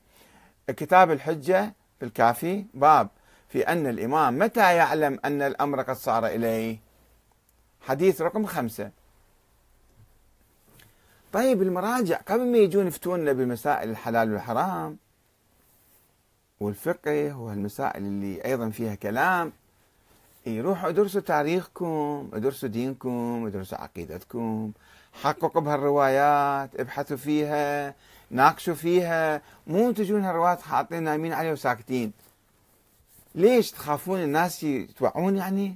كتاب 0.67 1.11
الحجة 1.11 1.73
في 1.99 2.05
الكافي 2.05 2.65
باب 2.73 3.09
في 3.49 3.67
أن 3.67 3.87
الإمام 3.87 4.39
متى 4.39 4.75
يعلم 4.75 5.19
أن 5.25 5.41
الأمر 5.41 5.81
قد 5.81 5.95
صار 5.95 6.25
إليه؟ 6.25 6.77
حديث 7.81 8.21
رقم 8.21 8.45
خمسة. 8.45 8.91
طيب 11.33 11.61
المراجع 11.61 12.17
قبل 12.17 12.51
ما 12.51 12.57
يجون 12.57 12.87
يفتونا 12.87 13.33
بمسائل 13.33 13.89
الحلال 13.89 14.33
والحرام 14.33 14.97
والفقه 16.59 17.37
والمسائل 17.37 18.03
اللي 18.03 18.45
أيضا 18.45 18.69
فيها 18.69 18.95
كلام 18.95 19.53
يروحوا 20.45 20.89
ادرسوا 20.89 21.21
تاريخكم 21.21 22.29
ادرسوا 22.33 22.69
دينكم 22.69 23.43
ادرسوا 23.47 23.77
عقيدتكم. 23.77 24.71
حققوا 25.13 25.61
بهالروايات 25.61 26.79
ابحثوا 26.79 27.17
فيها 27.17 27.95
ناقشوا 28.31 28.73
فيها. 28.73 29.41
مو 29.67 29.91
تجون 29.91 30.23
هالروايات 30.23 30.61
حاطين 30.61 31.03
نايمين 31.03 31.33
عليها 31.33 31.51
وساكتين. 31.51 32.11
ليش 33.35 33.71
تخافون 33.71 34.19
الناس 34.19 34.63
يتوعون 34.63 35.37
يعني؟ 35.37 35.75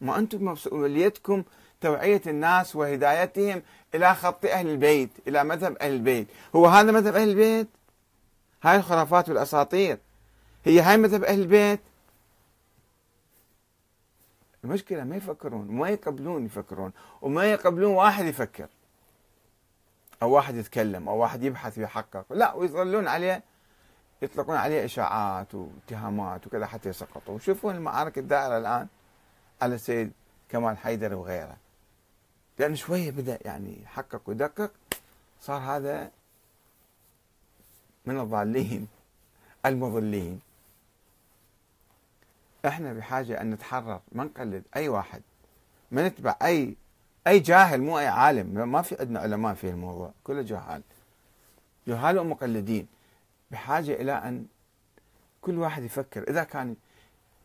ما 0.00 0.18
أنتم 0.18 0.44
مسؤوليتكم 0.44 1.42
توعية 1.80 2.22
الناس 2.26 2.76
وهدايتهم 2.76 3.62
إلى 3.94 4.14
خط 4.14 4.44
أهل 4.46 4.68
البيت 4.68 5.10
إلى 5.28 5.44
مذهب 5.44 5.76
أهل 5.76 5.92
البيت. 5.92 6.26
هو 6.56 6.66
هذا 6.66 6.92
مذهب 6.92 7.16
أهل 7.16 7.28
البيت؟ 7.28 7.68
هاي 8.62 8.76
الخرافات 8.76 9.28
والأساطير. 9.28 9.98
هي 10.64 10.80
هاي 10.80 10.96
مذهب 10.96 11.24
أهل 11.24 11.40
البيت؟ 11.40 11.80
المشكلة 14.64 15.04
ما 15.04 15.16
يفكرون 15.16 15.68
وما 15.68 15.88
يقبلون 15.88 16.46
يفكرون 16.46 16.92
وما 17.22 17.44
يقبلون 17.52 17.94
واحد 17.94 18.24
يفكر. 18.24 18.68
أو 20.22 20.30
واحد 20.30 20.54
يتكلم 20.54 21.08
أو 21.08 21.16
واحد 21.16 21.42
يبحث 21.42 21.78
ويحقق. 21.78 22.32
لا 22.32 22.54
ويظلون 22.54 23.08
عليه 23.08 23.42
يطلقون 24.22 24.56
عليه 24.56 24.84
إشاعات 24.84 25.54
واتهامات 25.54 26.46
وكذا 26.46 26.66
حتى 26.66 26.88
يسقطوا. 26.88 27.34
وشوفون 27.34 27.74
المعارك 27.74 28.18
الدائرة 28.18 28.58
الآن 28.58 28.86
على 29.62 29.74
السيد 29.74 30.12
كمال 30.48 30.78
حيدر 30.78 31.14
وغيره. 31.14 31.56
لأنه 32.58 32.74
شوية 32.74 33.10
بدأ 33.10 33.38
يعني 33.40 33.82
يحقق 33.82 34.22
ويدقق 34.26 34.72
صار 35.40 35.60
هذا 35.60 36.10
من 38.06 38.20
الضالين 38.20 38.88
المضلين 39.66 40.40
إحنا 42.66 42.92
بحاجة 42.92 43.40
أن 43.40 43.50
نتحرر 43.50 44.00
ما 44.12 44.24
نقلد 44.24 44.62
أي 44.76 44.88
واحد. 44.88 45.22
ما 45.90 46.08
نتبع 46.08 46.36
أي 46.42 46.76
أي 47.26 47.38
جاهل 47.38 47.80
مو 47.80 47.98
أي 47.98 48.06
عالم. 48.06 48.68
ما 48.72 48.82
في 48.82 48.96
عندنا 49.00 49.20
علماء 49.20 49.54
في 49.54 49.70
الموضوع 49.70 50.12
كله 50.24 50.42
جهال. 50.42 50.82
جهال 51.88 52.18
ومقلدين. 52.18 52.86
بحاجة 53.50 53.92
إلى 53.92 54.12
أن 54.12 54.46
كل 55.42 55.58
واحد 55.58 55.82
يفكر. 55.82 56.30
إذا 56.30 56.44
كان 56.44 56.76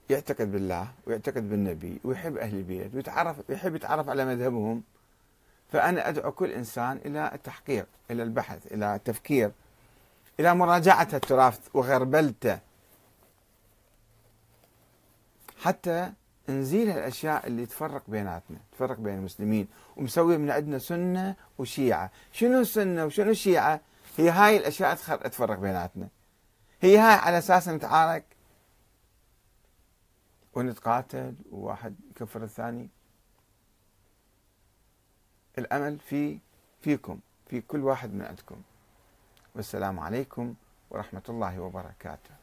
يعتقد 0.09 0.51
بالله 0.51 0.87
ويعتقد 1.07 1.49
بالنبي 1.49 1.99
ويحب 2.03 2.37
أهل 2.37 2.55
البيت 2.55 2.95
ويتعرف 2.95 3.35
يحب 3.49 3.75
يتعرف 3.75 4.09
على 4.09 4.25
مذهبهم 4.25 4.83
فأنا 5.71 6.09
أدعو 6.09 6.31
كل 6.31 6.51
إنسان 6.51 6.99
إلى 7.05 7.31
التحقيق 7.33 7.85
إلى 8.11 8.23
البحث 8.23 8.73
إلى 8.73 8.95
التفكير 8.95 9.51
إلى 10.39 10.55
مراجعة 10.55 11.07
التراث 11.13 11.59
وغربلته. 11.73 12.59
حتى 15.61 16.11
نزيل 16.49 16.89
الأشياء 16.89 17.47
اللي 17.47 17.65
تفرق 17.65 18.03
بيناتنا 18.07 18.57
تفرق 18.71 18.97
بين 18.97 19.17
المسلمين 19.17 19.67
ومسوي 19.97 20.37
من 20.37 20.51
عندنا 20.51 20.79
سنة 20.79 21.35
وشيعة. 21.57 22.11
شنو 22.31 22.59
السنة 22.59 23.05
وشنو 23.05 23.31
الشيعة 23.31 23.81
هي 24.17 24.29
هاي 24.29 24.57
الأشياء 24.57 24.95
تفرق 24.95 25.59
بيناتنا. 25.59 26.07
هي 26.81 26.97
هاي 26.97 27.13
على 27.13 27.37
أساس 27.37 27.69
نتعارك 27.69 28.23
ونتقاتل 30.53 31.35
وواحد 31.51 31.95
يكفر 32.11 32.43
الثاني. 32.43 32.89
الأمل 35.57 35.99
في 35.99 36.39
فيكم 36.81 37.19
في 37.49 37.61
كل 37.61 37.83
واحد 37.83 38.13
من 38.13 38.21
عندكم. 38.21 38.61
والسلام 39.55 39.99
عليكم 39.99 40.53
ورحمة 40.89 41.23
الله 41.29 41.59
وبركاته. 41.59 42.36